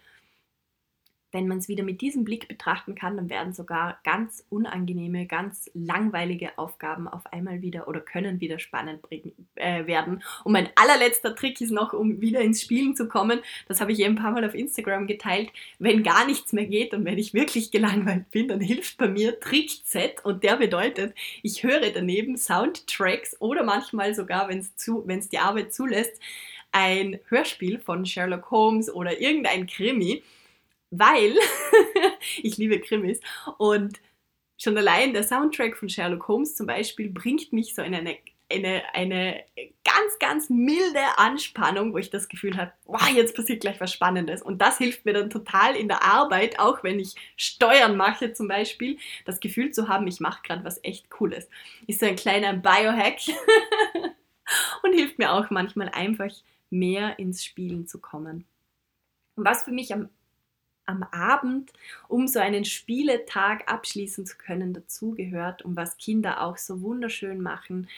wenn 1.37 1.49
man 1.49 1.59
es 1.59 1.69
wieder 1.69 1.85
mit 1.85 2.01
diesem 2.01 2.25
Blick 2.25 2.49
betrachten 2.49 2.95
kann, 2.95 3.17
dann 3.17 3.29
werden 3.29 3.53
sogar 3.53 3.99
ganz 4.05 4.43
unangenehme, 4.49 5.27
ganz 5.27 5.71
langweilige 5.75 6.57
Aufgaben 6.57 7.07
auf 7.07 7.27
einmal 7.31 7.61
wieder 7.61 7.89
oder 7.89 8.01
können 8.01 8.41
wieder 8.41 8.59
spannend 8.59 9.03
bringen, 9.03 9.33
äh, 9.57 9.87
werden. 9.87 10.23
Und 10.45 10.53
mein 10.53 10.71
allerletzter 10.77 11.35
Trick 11.35 11.61
ist 11.61 11.73
noch, 11.73 11.93
um 11.93 12.23
wieder 12.23 12.41
ins 12.41 12.63
Spielen 12.63 12.97
zu 12.97 13.07
kommen, 13.07 13.41
das 13.69 13.83
habe 13.83 13.93
ich 13.93 14.01
eben 14.01 14.15
ein 14.15 14.23
paar 14.23 14.33
Mal 14.33 14.47
auf 14.47 14.55
Instagram 14.55 15.07
geteilt, 15.07 15.51
wenn 15.79 16.03
gar 16.03 16.25
nichts 16.25 16.55
mehr 16.55 16.65
geht 16.65 16.95
und 16.95 17.05
wenn 17.05 17.19
ich 17.19 17.35
wirklich 17.35 17.71
gelangweilt 17.71 18.31
bin, 18.31 18.49
dann 18.49 18.61
hilft 18.61 18.97
bei 18.97 19.09
mir 19.09 19.39
Trick 19.39 19.85
Z 19.85 20.25
und 20.25 20.43
der 20.43 20.57
bedeutet, 20.57 21.15
ich 21.43 21.63
höre 21.63 21.91
daneben 21.93 22.39
Soundtracks 22.39 23.39
oder 23.43 23.63
manchmal 23.63 24.15
sogar, 24.15 24.49
wenn 24.49 24.61
es 24.61 25.29
die 25.29 25.39
Arbeit 25.39 25.75
zulässt, 25.75 26.19
ein 26.73 27.21
Hörspiel 27.29 27.79
von 27.79 28.07
Sherlock 28.07 28.51
Holmes 28.51 28.91
oder 28.91 29.21
irgendein 29.21 29.67
Krimi 29.67 30.23
weil 30.91 31.37
ich 32.43 32.57
liebe 32.57 32.81
Krimis 32.81 33.21
und 33.59 34.01
schon 34.59 34.77
allein 34.77 35.13
der 35.13 35.23
Soundtrack 35.23 35.77
von 35.77 35.89
Sherlock 35.89 36.29
Holmes 36.29 36.57
zum 36.57 36.67
Beispiel 36.67 37.11
bringt 37.11 37.53
mich 37.53 37.75
so 37.75 37.83
in 37.83 37.95
eine, 37.95 38.17
eine, 38.51 38.83
eine 38.95 39.45
ganz, 39.85 40.19
ganz 40.19 40.51
milde 40.51 41.01
Anspannung, 41.17 41.93
wo 41.93 41.99
ich 41.99 42.11
das 42.11 42.29
Gefühl 42.29 42.57
habe, 42.57 42.73
wow, 42.85 43.09
jetzt 43.09 43.37
passiert 43.37 43.61
gleich 43.61 43.81
was 43.81 43.93
Spannendes. 43.93 44.43
Und 44.43 44.63
das 44.63 44.79
hilft 44.79 45.05
mir 45.05 45.13
dann 45.13 45.31
total 45.31 45.77
in 45.77 45.89
der 45.89 46.03
Arbeit, 46.03 46.59
auch 46.59 46.83
wenn 46.83 46.99
ich 46.99 47.15
Steuern 47.37 47.97
mache 47.97 48.33
zum 48.33 48.49
Beispiel, 48.49 48.99
das 49.25 49.41
Gefühl 49.41 49.73
zu 49.73 49.89
haben, 49.89 50.07
ich 50.07 50.21
mache 50.21 50.43
gerade 50.43 50.65
was 50.65 50.83
echt 50.83 51.11
Cooles. 51.11 51.49
Ist 51.87 52.01
so 52.01 52.07
ein 52.07 52.17
kleiner 52.17 52.55
Biohack 52.55 53.19
und 54.83 54.93
hilft 54.93 55.19
mir 55.19 55.33
auch 55.33 55.51
manchmal 55.51 55.91
einfach 55.91 56.33
mehr 56.71 57.19
ins 57.19 57.45
Spielen 57.45 57.87
zu 57.87 58.01
kommen. 58.01 58.47
Und 59.35 59.45
was 59.45 59.65
für 59.65 59.73
mich 59.73 59.93
am 59.93 60.09
am 60.87 61.03
Abend, 61.05 61.73
um 62.09 62.27
so 62.29 62.39
einen 62.39 62.65
Spieletag 62.65 63.71
abschließen 63.71 64.25
zu 64.27 64.37
können, 64.37 64.73
dazugehört 64.73 65.63
und 65.63 65.77
was 65.77 65.97
Kinder 65.99 66.43
auch 66.43 66.57
so 66.57 66.81
wunderschön 66.81 67.41
machen. 67.41 67.89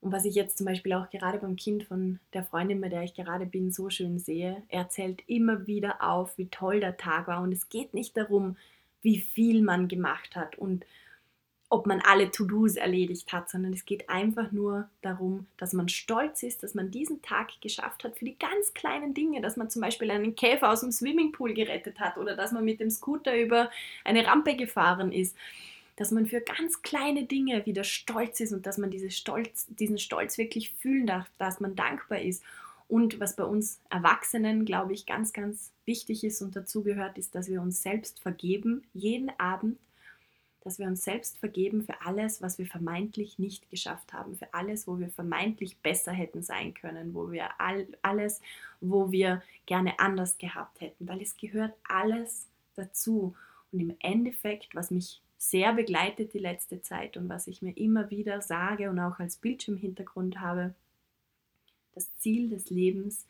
Und 0.00 0.12
was 0.12 0.24
ich 0.24 0.34
jetzt 0.34 0.58
zum 0.58 0.66
Beispiel 0.66 0.94
auch 0.94 1.10
gerade 1.10 1.38
beim 1.38 1.56
Kind 1.56 1.84
von 1.84 2.20
der 2.32 2.44
Freundin, 2.44 2.80
bei 2.80 2.88
der 2.88 3.02
ich 3.02 3.14
gerade 3.14 3.44
bin, 3.44 3.70
so 3.70 3.90
schön 3.90 4.18
sehe, 4.18 4.62
er 4.68 4.88
zählt 4.88 5.22
immer 5.26 5.66
wieder 5.66 6.02
auf, 6.02 6.38
wie 6.38 6.48
toll 6.48 6.80
der 6.80 6.96
Tag 6.96 7.26
war. 7.26 7.42
Und 7.42 7.52
es 7.52 7.68
geht 7.68 7.92
nicht 7.92 8.16
darum, 8.16 8.56
wie 9.02 9.18
viel 9.18 9.62
man 9.62 9.88
gemacht 9.88 10.36
hat 10.36 10.56
und 10.56 10.84
ob 11.72 11.86
man 11.86 12.00
alle 12.00 12.32
To-Dos 12.32 12.74
erledigt 12.74 13.32
hat, 13.32 13.48
sondern 13.48 13.72
es 13.72 13.86
geht 13.86 14.10
einfach 14.10 14.50
nur 14.50 14.88
darum, 15.02 15.46
dass 15.56 15.72
man 15.72 15.88
stolz 15.88 16.42
ist, 16.42 16.64
dass 16.64 16.74
man 16.74 16.90
diesen 16.90 17.22
Tag 17.22 17.60
geschafft 17.60 18.02
hat 18.02 18.18
für 18.18 18.24
die 18.24 18.36
ganz 18.36 18.74
kleinen 18.74 19.14
Dinge, 19.14 19.40
dass 19.40 19.56
man 19.56 19.70
zum 19.70 19.80
Beispiel 19.80 20.10
einen 20.10 20.34
Käfer 20.34 20.70
aus 20.70 20.80
dem 20.80 20.90
Swimmingpool 20.90 21.54
gerettet 21.54 22.00
hat 22.00 22.18
oder 22.18 22.34
dass 22.34 22.50
man 22.50 22.64
mit 22.64 22.80
dem 22.80 22.90
Scooter 22.90 23.38
über 23.38 23.70
eine 24.04 24.26
Rampe 24.26 24.56
gefahren 24.56 25.12
ist, 25.12 25.36
dass 25.94 26.10
man 26.10 26.26
für 26.26 26.40
ganz 26.40 26.82
kleine 26.82 27.22
Dinge 27.24 27.64
wieder 27.66 27.84
stolz 27.84 28.40
ist 28.40 28.52
und 28.52 28.66
dass 28.66 28.76
man 28.76 28.90
diese 28.90 29.12
Stolz, 29.12 29.66
diesen 29.68 29.98
Stolz 29.98 30.38
wirklich 30.38 30.72
fühlen 30.72 31.06
darf, 31.06 31.30
dass 31.38 31.60
man 31.60 31.76
dankbar 31.76 32.20
ist. 32.20 32.42
Und 32.88 33.20
was 33.20 33.36
bei 33.36 33.44
uns 33.44 33.80
Erwachsenen, 33.90 34.64
glaube 34.64 34.92
ich, 34.92 35.06
ganz, 35.06 35.32
ganz 35.32 35.70
wichtig 35.84 36.24
ist 36.24 36.42
und 36.42 36.56
dazugehört, 36.56 37.16
ist, 37.16 37.36
dass 37.36 37.48
wir 37.48 37.62
uns 37.62 37.80
selbst 37.80 38.18
vergeben, 38.18 38.82
jeden 38.92 39.30
Abend 39.38 39.78
dass 40.62 40.78
wir 40.78 40.86
uns 40.86 41.04
selbst 41.04 41.38
vergeben 41.38 41.82
für 41.82 42.02
alles, 42.04 42.42
was 42.42 42.58
wir 42.58 42.66
vermeintlich 42.66 43.38
nicht 43.38 43.70
geschafft 43.70 44.12
haben, 44.12 44.36
für 44.36 44.52
alles, 44.52 44.86
wo 44.86 44.98
wir 44.98 45.08
vermeintlich 45.08 45.78
besser 45.78 46.12
hätten 46.12 46.42
sein 46.42 46.74
können, 46.74 47.14
wo 47.14 47.30
wir 47.30 47.60
all, 47.60 47.86
alles, 48.02 48.42
wo 48.80 49.10
wir 49.10 49.42
gerne 49.66 49.98
anders 49.98 50.36
gehabt 50.38 50.80
hätten, 50.80 51.08
weil 51.08 51.22
es 51.22 51.36
gehört 51.36 51.74
alles 51.88 52.48
dazu. 52.74 53.34
Und 53.72 53.80
im 53.80 53.96
Endeffekt, 54.00 54.74
was 54.74 54.90
mich 54.90 55.22
sehr 55.38 55.72
begleitet 55.72 56.34
die 56.34 56.38
letzte 56.38 56.82
Zeit 56.82 57.16
und 57.16 57.30
was 57.30 57.46
ich 57.46 57.62
mir 57.62 57.76
immer 57.76 58.10
wieder 58.10 58.42
sage 58.42 58.90
und 58.90 58.98
auch 58.98 59.18
als 59.18 59.38
Bildschirmhintergrund 59.38 60.40
habe, 60.40 60.74
das 61.94 62.14
Ziel 62.16 62.50
des 62.50 62.68
Lebens 62.68 63.26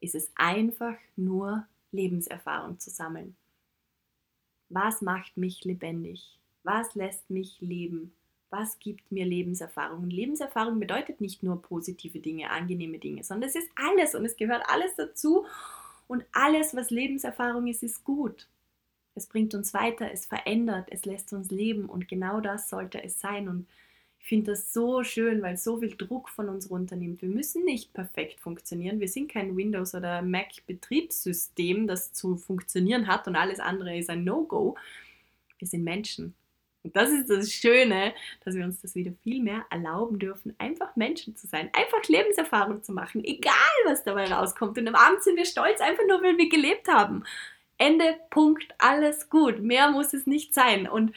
ist 0.00 0.14
es 0.14 0.30
einfach 0.36 0.96
nur 1.16 1.66
Lebenserfahrung 1.92 2.78
zu 2.78 2.90
sammeln. 2.90 3.36
Was 4.68 5.00
macht 5.02 5.36
mich 5.36 5.64
lebendig? 5.64 6.38
Was 6.62 6.94
lässt 6.94 7.30
mich 7.30 7.60
leben? 7.60 8.12
Was 8.50 8.78
gibt 8.78 9.12
mir 9.12 9.26
Lebenserfahrung? 9.26 10.08
Lebenserfahrung 10.08 10.80
bedeutet 10.80 11.20
nicht 11.20 11.42
nur 11.42 11.60
positive 11.60 12.18
Dinge, 12.18 12.50
angenehme 12.50 12.98
Dinge, 12.98 13.24
sondern 13.24 13.48
es 13.48 13.56
ist 13.56 13.70
alles 13.76 14.14
und 14.14 14.24
es 14.24 14.36
gehört 14.36 14.64
alles 14.68 14.94
dazu. 14.96 15.46
Und 16.06 16.24
alles, 16.32 16.74
was 16.74 16.90
Lebenserfahrung 16.90 17.66
ist, 17.66 17.82
ist 17.82 18.04
gut. 18.04 18.48
Es 19.14 19.26
bringt 19.26 19.54
uns 19.54 19.74
weiter, 19.74 20.10
es 20.10 20.26
verändert, 20.26 20.88
es 20.90 21.04
lässt 21.04 21.32
uns 21.32 21.50
leben 21.50 21.88
und 21.88 22.08
genau 22.08 22.40
das 22.40 22.70
sollte 22.70 23.02
es 23.02 23.20
sein. 23.20 23.48
Und 23.48 23.66
ich 24.20 24.28
finde 24.28 24.52
das 24.52 24.72
so 24.72 25.02
schön, 25.04 25.42
weil 25.42 25.56
so 25.56 25.78
viel 25.78 25.96
Druck 25.96 26.28
von 26.28 26.48
uns 26.48 26.70
runternimmt. 26.70 27.22
Wir 27.22 27.28
müssen 27.28 27.64
nicht 27.64 27.92
perfekt 27.94 28.40
funktionieren. 28.40 29.00
Wir 29.00 29.08
sind 29.08 29.30
kein 29.30 29.56
Windows- 29.56 29.94
oder 29.94 30.22
Mac-Betriebssystem, 30.22 31.86
das 31.86 32.12
zu 32.12 32.36
funktionieren 32.36 33.06
hat 33.06 33.26
und 33.26 33.36
alles 33.36 33.60
andere 33.60 33.96
ist 33.96 34.10
ein 34.10 34.24
No-Go. 34.24 34.76
Wir 35.58 35.68
sind 35.68 35.84
Menschen 35.84 36.34
und 36.84 36.96
das 36.96 37.10
ist 37.10 37.28
das 37.28 37.52
Schöne, 37.52 38.14
dass 38.44 38.54
wir 38.54 38.64
uns 38.64 38.80
das 38.80 38.94
wieder 38.94 39.12
viel 39.22 39.42
mehr 39.42 39.66
erlauben 39.70 40.18
dürfen, 40.18 40.54
einfach 40.58 40.94
Menschen 40.96 41.36
zu 41.36 41.46
sein, 41.46 41.70
einfach 41.72 42.08
Lebenserfahrung 42.08 42.82
zu 42.82 42.92
machen, 42.92 43.24
egal 43.24 43.52
was 43.84 44.04
dabei 44.04 44.32
rauskommt. 44.32 44.78
Und 44.78 44.88
am 44.88 44.94
Abend 44.94 45.22
sind 45.22 45.36
wir 45.36 45.44
stolz, 45.44 45.80
einfach 45.80 46.04
nur, 46.08 46.22
weil 46.22 46.38
wir 46.38 46.48
gelebt 46.48 46.88
haben. 46.88 47.24
Ende, 47.78 48.16
Punkt, 48.30 48.74
alles 48.78 49.28
gut. 49.28 49.60
Mehr 49.60 49.90
muss 49.90 50.14
es 50.14 50.26
nicht 50.26 50.54
sein. 50.54 50.88
Und 50.88 51.12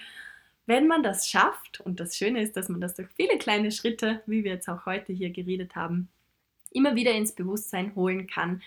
wenn 0.66 0.88
man 0.88 1.04
das 1.04 1.28
schafft, 1.28 1.82
und 1.82 2.00
das 2.00 2.16
Schöne 2.18 2.42
ist, 2.42 2.56
dass 2.56 2.70
man 2.70 2.82
das 2.82 2.96
durch 2.96 3.10
viele 3.16 3.38
kleine 3.38 3.72
Schritte, 3.72 4.22
wie 4.26 4.44
wir 4.44 4.54
jetzt 4.54 4.70
auch 4.70 4.86
heute 4.86 5.14
hier 5.14 5.32
geredet 5.32 5.76
haben, 5.76 6.10
immer 6.72 6.96
wieder 6.96 7.14
ins 7.14 7.34
Bewusstsein 7.34 7.96
holen 7.96 8.28
kann, 8.28 8.62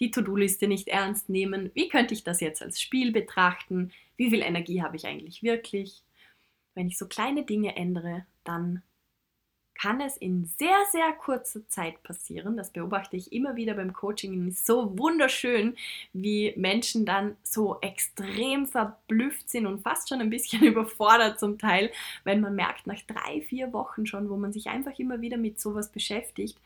die 0.00 0.10
To-Do-Liste 0.10 0.68
nicht 0.68 0.88
ernst 0.88 1.28
nehmen. 1.28 1.70
Wie 1.74 1.88
könnte 1.88 2.14
ich 2.14 2.24
das 2.24 2.40
jetzt 2.40 2.62
als 2.62 2.80
Spiel 2.80 3.12
betrachten? 3.12 3.92
Wie 4.16 4.30
viel 4.30 4.42
Energie 4.42 4.82
habe 4.82 4.96
ich 4.96 5.06
eigentlich 5.06 5.42
wirklich? 5.42 6.02
wenn 6.78 6.86
ich 6.86 6.96
so 6.96 7.08
kleine 7.08 7.44
Dinge 7.44 7.76
ändere, 7.76 8.24
dann 8.44 8.82
kann 9.80 10.00
es 10.00 10.16
in 10.16 10.44
sehr, 10.44 10.76
sehr 10.90 11.12
kurzer 11.12 11.66
Zeit 11.68 12.02
passieren. 12.02 12.56
Das 12.56 12.72
beobachte 12.72 13.16
ich 13.16 13.32
immer 13.32 13.56
wieder 13.56 13.74
beim 13.74 13.92
Coaching. 13.92 14.48
Es 14.48 14.58
ist 14.58 14.66
so 14.66 14.98
wunderschön, 14.98 15.76
wie 16.12 16.52
Menschen 16.56 17.06
dann 17.06 17.36
so 17.42 17.78
extrem 17.80 18.66
verblüfft 18.66 19.48
sind 19.48 19.66
und 19.66 19.82
fast 19.82 20.08
schon 20.08 20.20
ein 20.20 20.30
bisschen 20.30 20.62
überfordert 20.64 21.38
zum 21.38 21.58
Teil, 21.58 21.90
wenn 22.24 22.40
man 22.40 22.54
merkt, 22.54 22.86
nach 22.86 23.00
drei, 23.02 23.40
vier 23.40 23.72
Wochen 23.72 24.06
schon, 24.06 24.28
wo 24.28 24.36
man 24.36 24.52
sich 24.52 24.68
einfach 24.68 24.98
immer 24.98 25.20
wieder 25.20 25.36
mit 25.36 25.60
sowas 25.60 25.90
beschäftigt, 25.90 26.58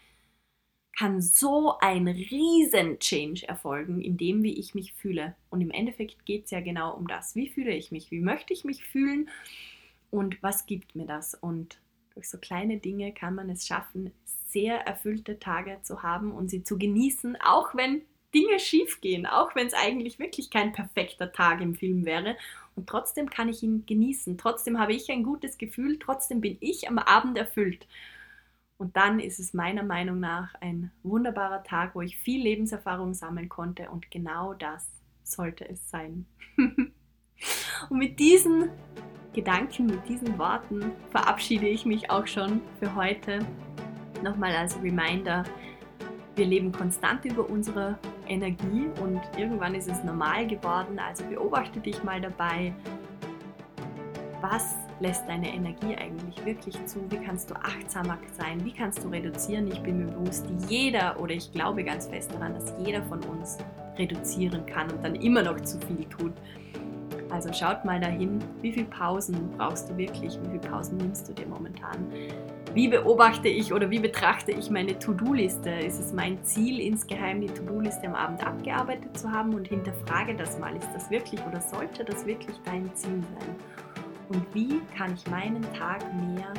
kann 0.96 1.22
so 1.22 1.78
ein 1.80 2.06
riesen 2.06 2.98
Change 2.98 3.48
erfolgen, 3.48 4.02
in 4.02 4.18
dem, 4.18 4.42
wie 4.42 4.58
ich 4.58 4.74
mich 4.74 4.92
fühle. 4.92 5.34
Und 5.48 5.60
im 5.62 5.70
Endeffekt 5.70 6.26
geht 6.26 6.44
es 6.44 6.50
ja 6.50 6.60
genau 6.60 6.94
um 6.94 7.06
das. 7.06 7.34
Wie 7.34 7.48
fühle 7.48 7.74
ich 7.74 7.92
mich? 7.92 8.10
Wie 8.10 8.20
möchte 8.20 8.52
ich 8.52 8.64
mich 8.64 8.84
fühlen? 8.84 9.28
und 10.12 10.40
was 10.42 10.66
gibt 10.66 10.94
mir 10.94 11.06
das? 11.06 11.34
Und 11.34 11.80
durch 12.14 12.28
so 12.28 12.38
kleine 12.38 12.78
Dinge 12.78 13.12
kann 13.12 13.34
man 13.34 13.50
es 13.50 13.66
schaffen, 13.66 14.12
sehr 14.48 14.86
erfüllte 14.86 15.38
Tage 15.38 15.78
zu 15.82 16.02
haben 16.02 16.32
und 16.32 16.48
sie 16.48 16.62
zu 16.62 16.78
genießen, 16.78 17.36
auch 17.40 17.74
wenn 17.74 18.02
Dinge 18.34 18.58
schief 18.58 19.00
gehen, 19.00 19.26
auch 19.26 19.54
wenn 19.54 19.66
es 19.66 19.74
eigentlich 19.74 20.18
wirklich 20.18 20.50
kein 20.50 20.72
perfekter 20.72 21.32
Tag 21.32 21.60
im 21.60 21.74
Film 21.74 22.04
wäre. 22.04 22.36
Und 22.74 22.88
trotzdem 22.88 23.28
kann 23.28 23.48
ich 23.48 23.62
ihn 23.62 23.84
genießen, 23.86 24.38
trotzdem 24.38 24.78
habe 24.78 24.94
ich 24.94 25.10
ein 25.10 25.22
gutes 25.22 25.58
Gefühl, 25.58 25.98
trotzdem 25.98 26.40
bin 26.40 26.56
ich 26.60 26.88
am 26.88 26.98
Abend 26.98 27.36
erfüllt. 27.36 27.86
Und 28.78 28.96
dann 28.96 29.20
ist 29.20 29.38
es 29.38 29.54
meiner 29.54 29.82
Meinung 29.82 30.18
nach 30.18 30.54
ein 30.56 30.90
wunderbarer 31.02 31.62
Tag, 31.62 31.94
wo 31.94 32.00
ich 32.00 32.18
viel 32.18 32.42
Lebenserfahrung 32.42 33.14
sammeln 33.14 33.48
konnte 33.48 33.90
und 33.90 34.10
genau 34.10 34.54
das 34.54 34.90
sollte 35.22 35.68
es 35.68 35.88
sein. 35.90 36.26
und 36.56 37.98
mit 37.98 38.18
diesen 38.18 38.70
Gedanken, 39.32 39.86
mit 39.86 40.08
diesen 40.08 40.38
Worten 40.38 40.92
verabschiede 41.10 41.66
ich 41.66 41.86
mich 41.86 42.10
auch 42.10 42.26
schon 42.26 42.60
für 42.78 42.94
heute. 42.94 43.40
Nochmal 44.22 44.54
als 44.54 44.76
Reminder, 44.82 45.44
wir 46.36 46.46
leben 46.46 46.72
konstant 46.72 47.24
über 47.24 47.48
unsere 47.48 47.98
Energie 48.28 48.88
und 49.02 49.20
irgendwann 49.36 49.74
ist 49.74 49.88
es 49.88 50.02
normal 50.04 50.46
geworden. 50.46 50.98
Also 50.98 51.24
beobachte 51.24 51.80
dich 51.80 52.02
mal 52.04 52.20
dabei, 52.20 52.74
was 54.40 54.74
lässt 55.00 55.28
deine 55.28 55.52
Energie 55.52 55.96
eigentlich 55.96 56.44
wirklich 56.44 56.84
zu? 56.86 57.00
Wie 57.10 57.16
kannst 57.16 57.50
du 57.50 57.54
achtsamer 57.54 58.18
sein? 58.38 58.64
Wie 58.64 58.72
kannst 58.72 59.02
du 59.02 59.08
reduzieren? 59.08 59.68
Ich 59.68 59.80
bin 59.82 60.04
mir 60.04 60.12
bewusst, 60.12 60.46
jeder 60.68 61.18
oder 61.20 61.32
ich 61.34 61.52
glaube 61.52 61.84
ganz 61.84 62.06
fest 62.06 62.32
daran, 62.32 62.54
dass 62.54 62.72
jeder 62.84 63.02
von 63.04 63.22
uns 63.24 63.58
reduzieren 63.98 64.64
kann 64.66 64.90
und 64.90 65.04
dann 65.04 65.14
immer 65.16 65.42
noch 65.42 65.60
zu 65.60 65.78
viel 65.86 66.04
tut. 66.06 66.32
Also 67.32 67.50
schaut 67.50 67.82
mal 67.86 67.98
dahin, 67.98 68.38
wie 68.60 68.72
viele 68.72 68.86
Pausen 68.86 69.50
brauchst 69.56 69.88
du 69.88 69.96
wirklich, 69.96 70.38
wie 70.42 70.48
viele 70.48 70.58
Pausen 70.58 70.98
nimmst 70.98 71.28
du 71.28 71.32
dir 71.32 71.46
momentan. 71.46 72.06
Wie 72.74 72.88
beobachte 72.88 73.48
ich 73.48 73.72
oder 73.72 73.90
wie 73.90 73.98
betrachte 73.98 74.52
ich 74.52 74.70
meine 74.70 74.98
To-Do-Liste? 74.98 75.70
Ist 75.70 75.98
es 75.98 76.12
mein 76.12 76.44
Ziel, 76.44 76.78
insgeheim 76.78 77.40
die 77.40 77.46
To-Do-Liste 77.46 78.06
am 78.06 78.14
Abend 78.14 78.46
abgearbeitet 78.46 79.18
zu 79.18 79.30
haben 79.30 79.54
und 79.54 79.66
hinterfrage 79.66 80.34
das 80.34 80.58
mal, 80.58 80.76
ist 80.76 80.88
das 80.94 81.10
wirklich 81.10 81.40
oder 81.46 81.60
sollte 81.60 82.04
das 82.04 82.26
wirklich 82.26 82.56
dein 82.66 82.94
Ziel 82.94 83.22
sein? 83.22 83.56
Und 84.28 84.54
wie 84.54 84.80
kann 84.96 85.14
ich 85.14 85.26
meinen 85.30 85.62
Tag 85.72 86.02
mehr 86.14 86.52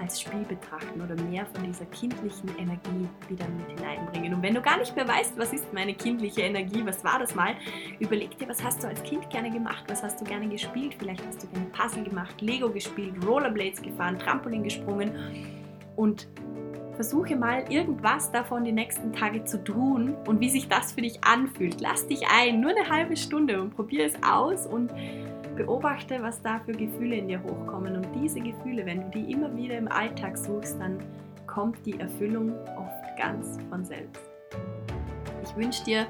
als 0.00 0.20
Spiel 0.20 0.44
betrachten 0.48 1.00
oder 1.00 1.14
mehr 1.22 1.46
von 1.46 1.64
dieser 1.64 1.86
kindlichen 1.86 2.50
Energie 2.58 3.08
wieder 3.28 3.46
mit 3.48 3.78
hineinbringen. 3.78 4.34
Und 4.34 4.42
wenn 4.42 4.54
du 4.54 4.60
gar 4.60 4.78
nicht 4.78 4.94
mehr 4.94 5.06
weißt, 5.06 5.38
was 5.38 5.52
ist 5.52 5.72
meine 5.72 5.94
kindliche 5.94 6.42
Energie, 6.42 6.82
was 6.84 7.04
war 7.04 7.18
das 7.18 7.34
mal, 7.34 7.54
überleg 8.00 8.36
dir, 8.38 8.48
was 8.48 8.62
hast 8.62 8.82
du 8.82 8.88
als 8.88 9.02
Kind 9.02 9.28
gerne 9.30 9.50
gemacht, 9.50 9.84
was 9.88 10.02
hast 10.02 10.20
du 10.20 10.24
gerne 10.24 10.48
gespielt. 10.48 10.94
Vielleicht 10.98 11.26
hast 11.26 11.42
du 11.42 11.46
gerne 11.48 11.66
Puzzle 11.66 12.04
gemacht, 12.04 12.40
Lego 12.40 12.68
gespielt, 12.70 13.14
Rollerblades 13.26 13.82
gefahren, 13.82 14.18
Trampolin 14.18 14.62
gesprungen 14.62 15.12
und 15.96 16.28
versuche 16.98 17.36
mal 17.36 17.64
irgendwas 17.70 18.32
davon 18.32 18.64
die 18.64 18.72
nächsten 18.72 19.12
Tage 19.12 19.44
zu 19.44 19.62
tun 19.62 20.16
und 20.26 20.40
wie 20.40 20.50
sich 20.50 20.68
das 20.68 20.92
für 20.92 21.02
dich 21.02 21.22
anfühlt. 21.22 21.80
Lass 21.80 22.08
dich 22.08 22.22
ein, 22.26 22.60
nur 22.60 22.70
eine 22.70 22.88
halbe 22.88 23.16
Stunde 23.16 23.62
und 23.62 23.76
probier 23.76 24.04
es 24.04 24.14
aus 24.20 24.66
und 24.66 24.90
beobachte, 25.58 26.22
was 26.22 26.40
da 26.40 26.60
für 26.60 26.72
Gefühle 26.72 27.16
in 27.16 27.28
dir 27.28 27.42
hochkommen. 27.42 27.96
Und 27.96 28.06
diese 28.14 28.40
Gefühle, 28.40 28.86
wenn 28.86 29.02
du 29.02 29.10
die 29.10 29.32
immer 29.32 29.54
wieder 29.54 29.76
im 29.76 29.88
Alltag 29.88 30.38
suchst, 30.38 30.80
dann 30.80 30.98
kommt 31.46 31.84
die 31.84 31.98
Erfüllung 31.98 32.52
oft 32.76 33.18
ganz 33.18 33.58
von 33.68 33.84
selbst. 33.84 34.22
Ich 35.42 35.56
wünsche 35.56 35.84
dir 35.84 36.06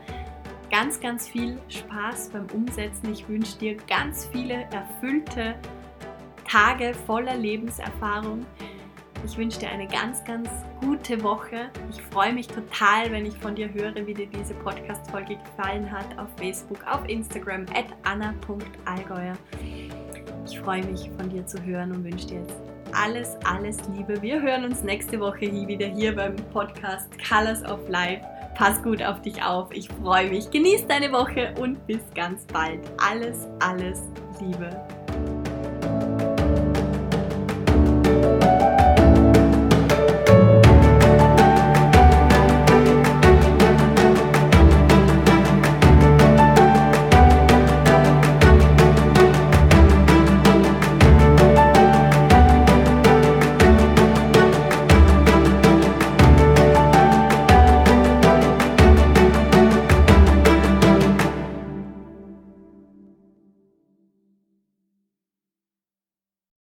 ganz, 0.71 1.01
ganz 1.01 1.29
viel 1.29 1.59
Spaß 1.69 2.31
beim 2.31 2.47
Umsetzen. 2.55 3.11
Ich 3.13 3.29
wünsche 3.29 3.59
dir 3.59 3.77
ganz 3.89 4.27
viele 4.27 4.65
erfüllte 4.71 5.55
Tage 6.47 6.93
voller 7.07 7.37
Lebenserfahrung. 7.37 8.45
Ich 9.25 9.37
wünsche 9.37 9.59
dir 9.59 9.69
eine 9.69 9.87
ganz, 9.87 10.25
ganz 10.25 10.49
gute 10.81 11.23
Woche. 11.23 11.71
Ich 11.91 12.01
freue 12.03 12.33
mich 12.33 12.47
total, 12.47 13.11
wenn 13.11 13.27
ich 13.27 13.37
von 13.37 13.55
dir 13.55 13.73
höre, 13.73 13.95
wie 14.07 14.15
dir 14.15 14.27
diese 14.27 14.55
Podcast-Folge 14.55 15.37
gefallen 15.37 15.91
hat 15.91 16.19
auf 16.19 16.29
Facebook, 16.37 16.79
auf 16.87 17.07
Instagram, 17.09 17.67
at 17.75 17.87
anna.allgäuer. 18.05 19.37
Ich 20.47 20.59
freue 20.61 20.85
mich, 20.85 21.11
von 21.19 21.29
dir 21.29 21.47
zu 21.47 21.63
hören 21.63 21.93
und 21.93 22.05
wünsche 22.05 22.27
dir 22.29 22.41
jetzt 22.41 22.57
alles, 22.93 23.37
alles 23.45 23.77
Liebe. 23.95 24.21
Wir 24.23 24.41
hören 24.41 24.65
uns 24.65 24.83
nächste 24.83 25.21
Woche 25.21 25.41
wieder 25.41 25.87
hier 25.87 26.15
beim 26.15 26.37
Podcast 26.53 27.09
Colors 27.29 27.63
of 27.65 27.87
Life. 27.89 28.25
Pass 28.55 28.83
gut 28.83 29.03
auf 29.03 29.21
dich 29.23 29.43
auf. 29.43 29.71
Ich 29.73 29.89
freue 29.89 30.29
mich. 30.31 30.51
Genieß 30.51 30.87
deine 30.87 31.13
Woche 31.13 31.55
und 31.61 31.87
bis 31.87 32.01
ganz 32.15 32.45
bald. 32.47 32.81
Alles, 32.99 33.47
alles 33.61 34.03
Liebe. 34.41 34.71